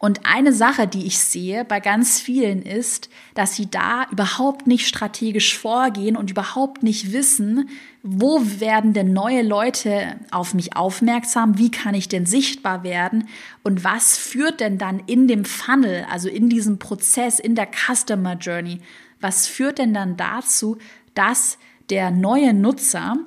Und 0.00 0.20
eine 0.24 0.54
Sache, 0.54 0.86
die 0.86 1.06
ich 1.06 1.18
sehe 1.18 1.62
bei 1.66 1.78
ganz 1.78 2.20
vielen 2.20 2.62
ist, 2.62 3.10
dass 3.34 3.54
sie 3.54 3.70
da 3.70 4.06
überhaupt 4.10 4.66
nicht 4.66 4.88
strategisch 4.88 5.58
vorgehen 5.58 6.16
und 6.16 6.30
überhaupt 6.30 6.82
nicht 6.82 7.12
wissen, 7.12 7.68
wo 8.02 8.40
werden 8.60 8.94
denn 8.94 9.12
neue 9.12 9.42
Leute 9.42 10.16
auf 10.30 10.54
mich 10.54 10.74
aufmerksam? 10.74 11.58
Wie 11.58 11.70
kann 11.70 11.94
ich 11.94 12.08
denn 12.08 12.24
sichtbar 12.24 12.82
werden? 12.82 13.28
Und 13.62 13.84
was 13.84 14.16
führt 14.16 14.60
denn 14.60 14.78
dann 14.78 15.00
in 15.00 15.28
dem 15.28 15.44
Funnel, 15.44 16.06
also 16.10 16.30
in 16.30 16.48
diesem 16.48 16.78
Prozess, 16.78 17.38
in 17.38 17.54
der 17.54 17.68
Customer 17.68 18.36
Journey, 18.36 18.78
was 19.20 19.46
führt 19.46 19.76
denn 19.76 19.92
dann 19.92 20.16
dazu, 20.16 20.78
dass 21.12 21.58
der 21.90 22.10
neue 22.10 22.54
Nutzer, 22.54 23.18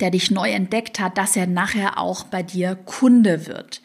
der 0.00 0.10
dich 0.10 0.30
neu 0.30 0.50
entdeckt 0.50 0.98
hat, 0.98 1.18
dass 1.18 1.36
er 1.36 1.46
nachher 1.46 1.98
auch 1.98 2.24
bei 2.24 2.42
dir 2.42 2.74
Kunde 2.74 3.46
wird? 3.46 3.82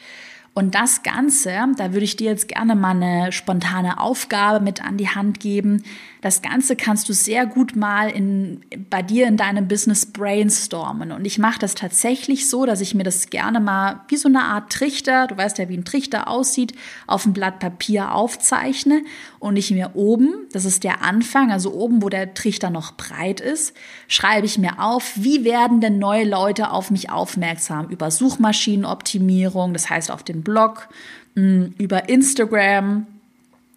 Und 0.53 0.75
das 0.75 1.03
Ganze, 1.03 1.53
da 1.77 1.93
würde 1.93 2.03
ich 2.03 2.15
dir 2.15 2.31
jetzt 2.31 2.47
gerne 2.47 2.75
mal 2.75 2.89
eine 2.89 3.31
spontane 3.31 3.99
Aufgabe 3.99 4.63
mit 4.63 4.83
an 4.83 4.97
die 4.97 5.09
Hand 5.09 5.39
geben. 5.39 5.83
Das 6.21 6.41
Ganze 6.41 6.75
kannst 6.75 7.07
du 7.07 7.13
sehr 7.13 7.45
gut 7.45 7.75
mal 7.75 8.09
in, 8.09 8.61
bei 8.89 9.01
dir 9.01 9.27
in 9.27 9.37
deinem 9.37 9.67
Business 9.67 10.05
brainstormen. 10.05 11.11
Und 11.11 11.25
ich 11.25 11.39
mache 11.39 11.59
das 11.59 11.75
tatsächlich 11.75 12.49
so, 12.49 12.65
dass 12.65 12.81
ich 12.81 12.93
mir 12.93 13.03
das 13.03 13.29
gerne 13.29 13.59
mal 13.59 14.01
wie 14.09 14.17
so 14.17 14.27
eine 14.27 14.43
Art 14.43 14.71
Trichter, 14.71 15.27
du 15.27 15.37
weißt 15.37 15.59
ja, 15.59 15.69
wie 15.69 15.77
ein 15.77 15.85
Trichter 15.85 16.27
aussieht, 16.27 16.73
auf 17.07 17.25
ein 17.25 17.33
Blatt 17.33 17.59
Papier 17.59 18.13
aufzeichne 18.13 19.01
und 19.39 19.55
ich 19.55 19.71
mir 19.71 19.91
oben, 19.95 20.47
das 20.51 20.65
ist 20.65 20.83
der 20.83 21.01
Anfang, 21.01 21.51
also 21.51 21.73
oben, 21.73 22.01
wo 22.01 22.09
der 22.09 22.33
Trichter 22.33 22.69
noch 22.69 22.97
breit 22.97 23.39
ist, 23.39 23.73
schreibe 24.07 24.45
ich 24.45 24.57
mir 24.57 24.79
auf, 24.83 25.13
wie 25.15 25.45
werden 25.45 25.79
denn 25.79 25.97
neue 25.97 26.25
Leute 26.25 26.71
auf 26.71 26.91
mich 26.91 27.09
aufmerksam 27.09 27.87
über 27.89 28.11
Suchmaschinenoptimierung, 28.11 29.73
das 29.73 29.89
heißt 29.89 30.11
auf 30.11 30.23
dem 30.23 30.43
Blog, 30.43 30.89
mm, 31.35 31.67
über 31.77 32.09
Instagram, 32.09 33.07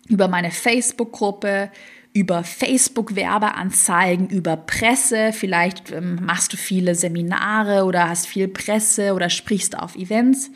über 0.09 0.27
meine 0.27 0.51
Facebook-Gruppe, 0.51 1.71
über 2.13 2.43
Facebook-Werbeanzeigen, 2.43 4.29
über 4.29 4.57
Presse. 4.57 5.33
Vielleicht 5.33 5.93
ähm, 5.93 6.19
machst 6.23 6.53
du 6.53 6.57
viele 6.57 6.95
Seminare 6.95 7.85
oder 7.85 8.09
hast 8.09 8.27
viel 8.27 8.49
Presse 8.49 9.15
oder 9.15 9.31
sprichst 9.31 9.79
auf 9.79 9.97
Events. 9.97 10.51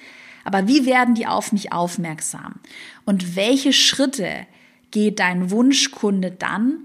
Aber 0.44 0.68
wie 0.68 0.84
werden 0.84 1.14
die 1.14 1.26
auf 1.26 1.52
mich 1.52 1.72
aufmerksam? 1.72 2.56
Und 3.04 3.36
welche 3.36 3.72
Schritte 3.72 4.46
geht 4.96 5.18
dein 5.18 5.50
Wunschkunde 5.50 6.30
dann 6.30 6.78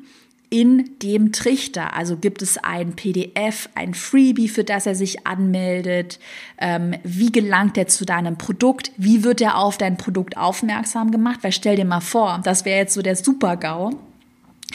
in 0.49 0.99
dem 1.01 1.31
Trichter. 1.31 1.95
Also 1.95 2.17
gibt 2.17 2.41
es 2.41 2.57
ein 2.57 2.97
PDF, 2.97 3.69
ein 3.73 3.93
Freebie, 3.93 4.49
für 4.49 4.65
das 4.65 4.85
er 4.85 4.95
sich 4.95 5.25
anmeldet? 5.25 6.19
Ähm, 6.57 6.93
wie 7.05 7.31
gelangt 7.31 7.77
er 7.77 7.87
zu 7.87 8.03
deinem 8.03 8.37
Produkt? 8.37 8.91
Wie 8.97 9.23
wird 9.23 9.39
er 9.39 9.57
auf 9.57 9.77
dein 9.77 9.95
Produkt 9.95 10.35
aufmerksam 10.35 11.11
gemacht? 11.11 11.39
Weil 11.41 11.53
stell 11.53 11.77
dir 11.77 11.85
mal 11.85 12.01
vor, 12.01 12.41
das 12.43 12.65
wäre 12.65 12.79
jetzt 12.79 12.95
so 12.95 13.01
der 13.01 13.15
Super-GAU 13.15 13.91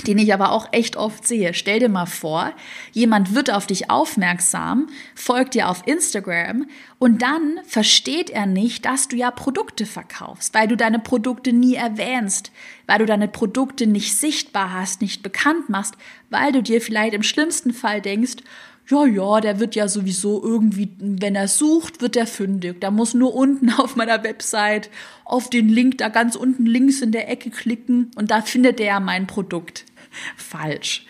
den 0.04 0.18
ich 0.18 0.32
aber 0.32 0.52
auch 0.52 0.68
echt 0.72 0.96
oft 0.96 1.26
sehe. 1.26 1.54
Stell 1.54 1.80
dir 1.80 1.88
mal 1.88 2.06
vor, 2.06 2.52
jemand 2.92 3.34
wird 3.34 3.50
auf 3.50 3.66
dich 3.66 3.90
aufmerksam, 3.90 4.88
folgt 5.14 5.54
dir 5.54 5.68
auf 5.68 5.86
Instagram 5.86 6.66
und 6.98 7.22
dann 7.22 7.60
versteht 7.64 8.30
er 8.30 8.46
nicht, 8.46 8.84
dass 8.84 9.08
du 9.08 9.16
ja 9.16 9.30
Produkte 9.30 9.86
verkaufst, 9.86 10.54
weil 10.54 10.68
du 10.68 10.76
deine 10.76 10.98
Produkte 10.98 11.52
nie 11.52 11.74
erwähnst, 11.74 12.52
weil 12.86 12.98
du 12.98 13.06
deine 13.06 13.28
Produkte 13.28 13.86
nicht 13.86 14.16
sichtbar 14.16 14.72
hast, 14.72 15.00
nicht 15.00 15.22
bekannt 15.22 15.68
machst, 15.68 15.94
weil 16.30 16.52
du 16.52 16.62
dir 16.62 16.80
vielleicht 16.80 17.14
im 17.14 17.22
schlimmsten 17.22 17.72
Fall 17.72 18.00
denkst, 18.00 18.36
ja, 18.88 19.04
ja, 19.04 19.40
der 19.40 19.58
wird 19.58 19.74
ja 19.74 19.88
sowieso 19.88 20.42
irgendwie, 20.42 20.90
wenn 20.98 21.34
er 21.34 21.48
sucht, 21.48 22.00
wird 22.00 22.16
er 22.16 22.26
fündig. 22.26 22.80
Da 22.80 22.90
muss 22.90 23.14
nur 23.14 23.34
unten 23.34 23.70
auf 23.78 23.96
meiner 23.96 24.22
Website 24.22 24.90
auf 25.24 25.50
den 25.50 25.68
Link 25.68 25.98
da 25.98 26.08
ganz 26.08 26.36
unten 26.36 26.66
links 26.66 27.00
in 27.00 27.12
der 27.12 27.28
Ecke 27.28 27.50
klicken 27.50 28.10
und 28.16 28.30
da 28.30 28.42
findet 28.42 28.80
er 28.80 29.00
mein 29.00 29.26
Produkt. 29.26 29.84
Falsch. 30.36 31.04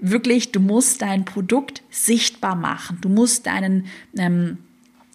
Wirklich, 0.00 0.50
du 0.50 0.60
musst 0.60 1.02
dein 1.02 1.24
Produkt 1.24 1.82
sichtbar 1.90 2.56
machen. 2.56 2.98
Du 3.02 3.10
musst 3.10 3.46
deinen 3.46 3.86
ähm, 4.16 4.58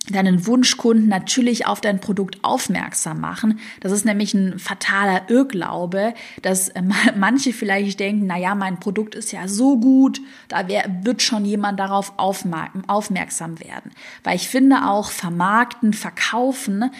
deinen 0.10 0.46
Wunschkunden 0.46 1.08
natürlich 1.08 1.66
auf 1.66 1.82
dein 1.82 2.00
Produkt 2.00 2.44
aufmerksam 2.44 3.20
machen. 3.20 3.60
Das 3.80 3.92
ist 3.92 4.06
nämlich 4.06 4.34
ein 4.34 4.60
fataler 4.60 5.30
Irrglaube, 5.30 6.14
dass 6.42 6.70
äh, 6.70 6.82
manche 7.16 7.54
vielleicht 7.54 8.00
denken, 8.00 8.28
na 8.28 8.38
ja, 8.38 8.56
mein 8.56 8.80
Produkt 8.80 9.16
ist 9.16 9.32
ja 9.32 9.48
so 9.48 9.80
gut, 9.80 10.22
da 10.48 10.68
wird 11.02 11.22
schon 11.22 11.46
jemand 11.46 11.80
darauf 11.80 12.14
aufmerksam 12.18 13.60
werden. 13.60 13.92
Weil 14.24 14.36
ich 14.36 14.48
finde 14.48 14.88
auch 14.88 15.10
vermarkten, 15.10 15.94
verkaufen 15.94 16.92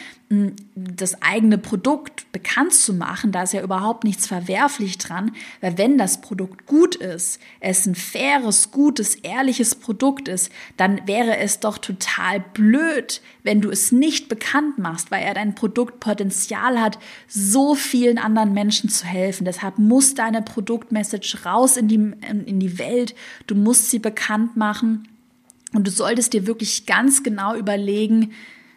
das 0.76 1.22
eigene 1.22 1.60
Produkt 1.60 2.32
bekannt 2.32 2.74
zu 2.74 2.96
machen, 2.96 3.32
da 3.32 3.44
ist 3.44 3.54
ja 3.54 3.62
überhaupt 3.62 4.04
nichts 4.04 4.26
verwerflich 4.26 4.98
dran, 4.98 5.32
weil 5.62 5.78
wenn 5.78 6.00
das 6.00 6.20
Produkt 6.22 6.66
gut 6.66 6.96
ist, 6.96 7.40
es 7.60 7.86
ein 7.86 7.94
faires, 7.94 8.72
gutes, 8.72 9.16
ehrliches 9.16 9.76
Produkt 9.76 10.28
ist, 10.28 10.52
dann 10.78 11.08
wäre 11.08 11.38
es 11.38 11.60
doch 11.60 11.78
total 11.78 12.40
blöd, 12.40 13.22
wenn 13.44 13.62
du 13.62 13.70
es 13.70 13.92
nicht 13.92 14.28
bekannt 14.28 14.80
machst, 14.80 15.12
weil 15.12 15.24
er 15.24 15.36
dein 15.36 15.54
Produkt 15.54 16.00
Potenzial 16.00 16.82
hat, 16.82 16.98
so 17.28 17.76
vielen 17.76 18.18
anderen 18.18 18.54
Menschen 18.54 18.90
zu 18.90 19.06
helfen. 19.06 19.46
Deshalb 19.46 19.78
muss 19.78 20.16
deine 20.16 20.42
Produktmessage 20.42 21.46
raus 21.46 21.78
in 21.78 21.88
die, 21.88 21.96
in 21.96 22.60
die 22.60 22.80
Welt, 22.80 23.14
du 23.46 23.54
musst 23.54 23.92
sie 23.92 24.00
bekannt 24.00 24.58
machen 24.58 25.08
und 25.74 25.86
du 25.86 25.92
solltest 25.92 26.34
dir 26.34 26.48
wirklich 26.48 26.88
ganz 26.88 27.22
genau 27.22 27.56
überlegen, 27.56 28.34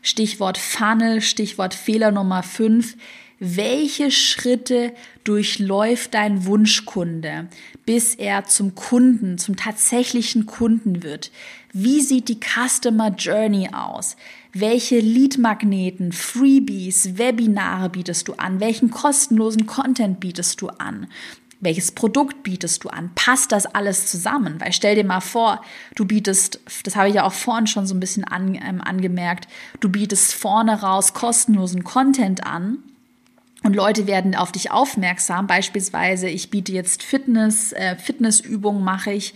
Stichwort 0.09 0.56
Funnel, 0.56 1.20
Stichwort 1.20 1.74
Fehler 1.74 2.12
Nummer 2.12 2.42
5. 2.42 2.96
Welche 3.40 4.11
Schritte 4.11 4.94
durchläuft 5.22 6.14
dein 6.14 6.46
Wunschkunde, 6.46 7.48
bis 7.84 8.14
er 8.14 8.44
zum 8.44 8.74
Kunden, 8.74 9.36
zum 9.36 9.56
tatsächlichen 9.56 10.46
Kunden 10.46 11.02
wird? 11.02 11.30
Wie 11.74 12.00
sieht 12.00 12.30
die 12.30 12.40
Customer 12.40 13.11
Journey 13.11 13.68
aus? 13.74 14.16
Welche 14.54 14.98
Leadmagneten, 14.98 16.12
Freebies, 16.12 17.18
Webinare 17.18 17.90
bietest 17.90 18.28
du 18.28 18.32
an? 18.32 18.61
Welchen 18.61 18.90
kostenlosen 18.90 19.66
Content 19.66 20.20
bietest 20.20 20.62
du 20.62 20.68
an? 20.68 21.09
Welches 21.61 21.90
Produkt 21.90 22.44
bietest 22.44 22.84
du 22.84 22.88
an? 22.88 23.11
Passt 23.16 23.50
das 23.50 23.66
alles 23.66 24.06
zusammen? 24.06 24.61
Weil 24.61 24.72
stell 24.72 24.94
dir 24.94 25.04
mal 25.04 25.20
vor, 25.20 25.61
du 25.96 26.04
bietest, 26.04 26.61
das 26.84 26.94
habe 26.94 27.09
ich 27.09 27.16
ja 27.16 27.24
auch 27.24 27.32
vorhin 27.32 27.66
schon 27.66 27.86
so 27.86 27.94
ein 27.94 28.00
bisschen 28.00 28.24
an, 28.24 28.54
ähm, 28.54 28.80
angemerkt, 28.80 29.48
du 29.80 29.88
bietest 29.88 30.34
vorne 30.34 30.80
raus 30.80 31.14
kostenlosen 31.14 31.82
Content 31.82 32.46
an 32.46 32.78
und 33.64 33.74
Leute 33.74 34.06
werden 34.06 34.36
auf 34.36 34.52
dich 34.52 34.70
aufmerksam. 34.70 35.48
Beispielsweise, 35.48 36.28
ich 36.28 36.50
biete 36.50 36.72
jetzt 36.72 37.02
Fitness, 37.02 37.72
äh, 37.72 37.96
Fitnessübungen 37.96 38.84
mache 38.84 39.11
ich 39.11 39.34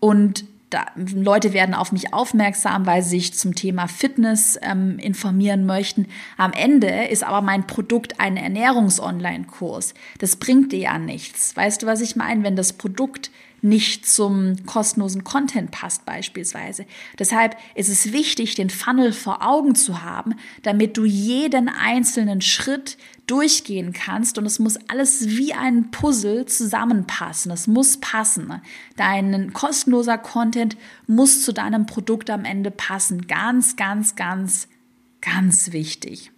und 0.00 0.46
da, 0.70 0.86
Leute 0.96 1.52
werden 1.52 1.74
auf 1.74 1.92
mich 1.92 2.12
aufmerksam, 2.12 2.86
weil 2.86 3.02
sie 3.02 3.10
sich 3.18 3.34
zum 3.34 3.54
Thema 3.54 3.88
Fitness 3.88 4.58
ähm, 4.62 4.98
informieren 4.98 5.64
möchten. 5.66 6.06
Am 6.36 6.52
Ende 6.52 7.06
ist 7.06 7.24
aber 7.24 7.40
mein 7.40 7.66
Produkt 7.66 8.20
ein 8.20 8.36
Ernährungs-Online-Kurs. 8.36 9.94
Das 10.18 10.36
bringt 10.36 10.72
dir 10.72 10.80
ja 10.80 10.98
nichts. 10.98 11.56
Weißt 11.56 11.82
du, 11.82 11.86
was 11.86 12.00
ich 12.00 12.16
meine? 12.16 12.44
Wenn 12.44 12.56
das 12.56 12.74
Produkt 12.74 13.30
nicht 13.60 14.06
zum 14.06 14.64
kostenlosen 14.66 15.24
Content 15.24 15.70
passt 15.70 16.04
beispielsweise. 16.04 16.86
Deshalb 17.18 17.56
ist 17.74 17.88
es 17.88 18.12
wichtig, 18.12 18.54
den 18.54 18.70
Funnel 18.70 19.12
vor 19.12 19.46
Augen 19.46 19.74
zu 19.74 20.02
haben, 20.02 20.34
damit 20.62 20.96
du 20.96 21.04
jeden 21.04 21.68
einzelnen 21.68 22.40
Schritt 22.40 22.96
durchgehen 23.26 23.92
kannst 23.92 24.38
und 24.38 24.46
es 24.46 24.58
muss 24.58 24.78
alles 24.88 25.28
wie 25.36 25.52
ein 25.52 25.90
Puzzle 25.90 26.46
zusammenpassen. 26.46 27.50
Es 27.52 27.66
muss 27.66 27.98
passen. 27.98 28.52
Dein 28.96 29.52
kostenloser 29.52 30.18
Content 30.18 30.76
muss 31.06 31.42
zu 31.42 31.52
deinem 31.52 31.86
Produkt 31.86 32.30
am 32.30 32.44
Ende 32.44 32.70
passen. 32.70 33.26
Ganz, 33.26 33.76
ganz, 33.76 34.16
ganz, 34.16 34.68
ganz 35.20 35.72
wichtig. 35.72 36.30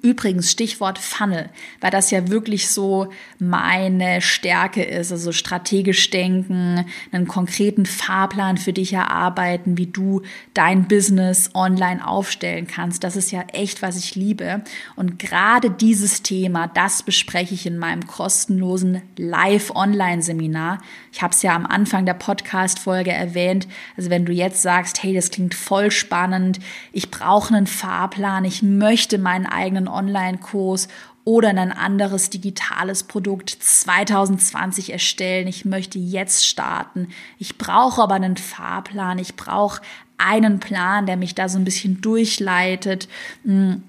Übrigens, 0.00 0.50
Stichwort 0.50 0.98
Funnel, 0.98 1.50
weil 1.80 1.90
das 1.90 2.10
ja 2.10 2.28
wirklich 2.28 2.70
so 2.70 3.10
meine 3.38 4.20
Stärke 4.20 4.82
ist, 4.82 5.12
also 5.12 5.32
strategisch 5.32 6.10
denken, 6.10 6.86
einen 7.12 7.28
konkreten 7.28 7.86
Fahrplan 7.86 8.56
für 8.56 8.72
dich 8.72 8.94
erarbeiten, 8.94 9.76
wie 9.76 9.86
du 9.86 10.22
dein 10.54 10.88
Business 10.88 11.50
online 11.54 12.06
aufstellen 12.06 12.66
kannst. 12.66 13.04
Das 13.04 13.16
ist 13.16 13.30
ja 13.30 13.42
echt, 13.52 13.82
was 13.82 13.96
ich 13.96 14.14
liebe. 14.14 14.62
Und 14.96 15.18
gerade 15.18 15.70
dieses 15.70 16.22
Thema, 16.22 16.66
das 16.68 17.02
bespreche 17.02 17.54
ich 17.54 17.66
in 17.66 17.78
meinem 17.78 18.06
kostenlosen 18.06 19.02
Live-Online-Seminar. 19.16 20.78
Ich 21.12 21.22
habe 21.22 21.34
es 21.34 21.42
ja 21.42 21.54
am 21.54 21.66
Anfang 21.66 22.06
der 22.06 22.14
Podcast-Folge 22.14 23.12
erwähnt. 23.12 23.68
Also 23.96 24.10
wenn 24.10 24.24
du 24.24 24.32
jetzt 24.32 24.62
sagst, 24.62 25.02
hey, 25.02 25.14
das 25.14 25.30
klingt 25.30 25.54
voll 25.54 25.90
spannend, 25.90 26.58
ich 26.92 27.10
brauche 27.10 27.54
einen 27.54 27.66
Fahrplan, 27.66 28.44
ich 28.44 28.62
möchte 28.62 29.18
meinen 29.18 29.46
eigenen 29.46 29.81
einen 29.86 29.94
Online-Kurs 29.94 30.88
oder 31.24 31.50
ein 31.50 31.72
anderes 31.72 32.30
digitales 32.30 33.04
Produkt 33.04 33.50
2020 33.50 34.92
erstellen. 34.92 35.46
Ich 35.46 35.64
möchte 35.64 35.98
jetzt 35.98 36.46
starten. 36.46 37.08
Ich 37.38 37.58
brauche 37.58 38.02
aber 38.02 38.14
einen 38.14 38.36
Fahrplan. 38.36 39.18
Ich 39.18 39.36
brauche 39.36 39.82
einen 40.18 40.58
Plan, 40.58 41.06
der 41.06 41.16
mich 41.16 41.34
da 41.34 41.48
so 41.48 41.58
ein 41.58 41.64
bisschen 41.64 42.00
durchleitet. 42.00 43.08
Hm, 43.44 43.82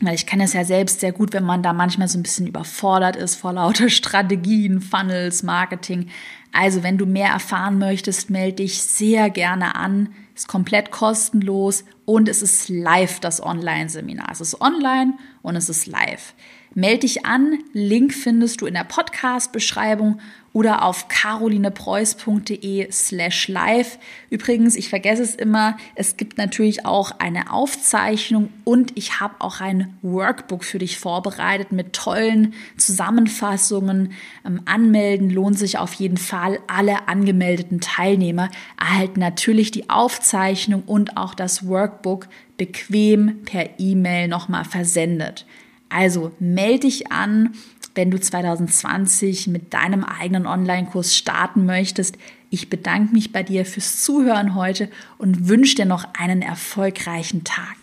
weil 0.00 0.14
ich 0.14 0.26
kenne 0.26 0.44
es 0.44 0.52
ja 0.52 0.64
selbst 0.64 1.00
sehr 1.00 1.12
gut, 1.12 1.32
wenn 1.32 1.44
man 1.44 1.62
da 1.62 1.72
manchmal 1.72 2.08
so 2.08 2.18
ein 2.18 2.22
bisschen 2.22 2.46
überfordert 2.46 3.16
ist 3.16 3.36
vor 3.36 3.52
lauter 3.52 3.88
Strategien, 3.90 4.80
Funnels, 4.80 5.42
Marketing. 5.42 6.08
Also, 6.52 6.82
wenn 6.82 6.96
du 6.96 7.06
mehr 7.06 7.28
erfahren 7.28 7.78
möchtest, 7.78 8.30
melde 8.30 8.56
dich 8.56 8.82
sehr 8.82 9.28
gerne 9.30 9.74
an 9.74 10.08
ist 10.36 10.48
komplett 10.48 10.90
kostenlos 10.90 11.84
und 12.04 12.28
es 12.28 12.42
ist 12.42 12.68
live, 12.68 13.20
das 13.20 13.42
Online-Seminar. 13.42 14.30
Es 14.30 14.40
ist 14.40 14.60
online 14.60 15.14
und 15.42 15.56
es 15.56 15.68
ist 15.68 15.86
live. 15.86 16.34
Meld 16.78 17.04
dich 17.04 17.24
an, 17.24 17.58
Link 17.72 18.12
findest 18.12 18.60
du 18.60 18.66
in 18.66 18.74
der 18.74 18.84
Podcast-Beschreibung 18.84 20.20
oder 20.52 20.84
auf 20.84 21.08
carolinepreuß.de 21.08 22.92
slash 22.92 23.48
live. 23.48 23.98
Übrigens, 24.28 24.76
ich 24.76 24.90
vergesse 24.90 25.22
es 25.22 25.34
immer, 25.34 25.78
es 25.94 26.18
gibt 26.18 26.36
natürlich 26.36 26.84
auch 26.84 27.12
eine 27.18 27.50
Aufzeichnung 27.50 28.50
und 28.64 28.92
ich 28.94 29.20
habe 29.20 29.36
auch 29.38 29.62
ein 29.62 29.96
Workbook 30.02 30.64
für 30.64 30.78
dich 30.78 30.98
vorbereitet 30.98 31.72
mit 31.72 31.94
tollen 31.94 32.52
Zusammenfassungen. 32.76 34.12
Ähm, 34.44 34.60
anmelden 34.66 35.30
lohnt 35.30 35.58
sich 35.58 35.78
auf 35.78 35.94
jeden 35.94 36.18
Fall. 36.18 36.58
Alle 36.66 37.08
angemeldeten 37.08 37.80
Teilnehmer 37.80 38.50
erhalten 38.78 39.18
natürlich 39.18 39.70
die 39.70 39.88
Aufzeichnung 39.88 40.82
und 40.84 41.16
auch 41.16 41.32
das 41.32 41.66
Workbook 41.66 42.28
bequem 42.58 43.44
per 43.46 43.80
E-Mail 43.80 44.28
nochmal 44.28 44.66
versendet. 44.66 45.46
Also 45.88 46.32
melde 46.38 46.80
dich 46.80 47.10
an 47.12 47.54
wenn 47.96 48.10
du 48.10 48.20
2020 48.20 49.48
mit 49.48 49.74
deinem 49.74 50.04
eigenen 50.04 50.46
Online-Kurs 50.46 51.16
starten 51.16 51.66
möchtest. 51.66 52.16
Ich 52.50 52.70
bedanke 52.70 53.12
mich 53.12 53.32
bei 53.32 53.42
dir 53.42 53.66
fürs 53.66 54.02
Zuhören 54.02 54.54
heute 54.54 54.88
und 55.18 55.48
wünsche 55.48 55.74
dir 55.74 55.86
noch 55.86 56.06
einen 56.14 56.42
erfolgreichen 56.42 57.42
Tag. 57.42 57.76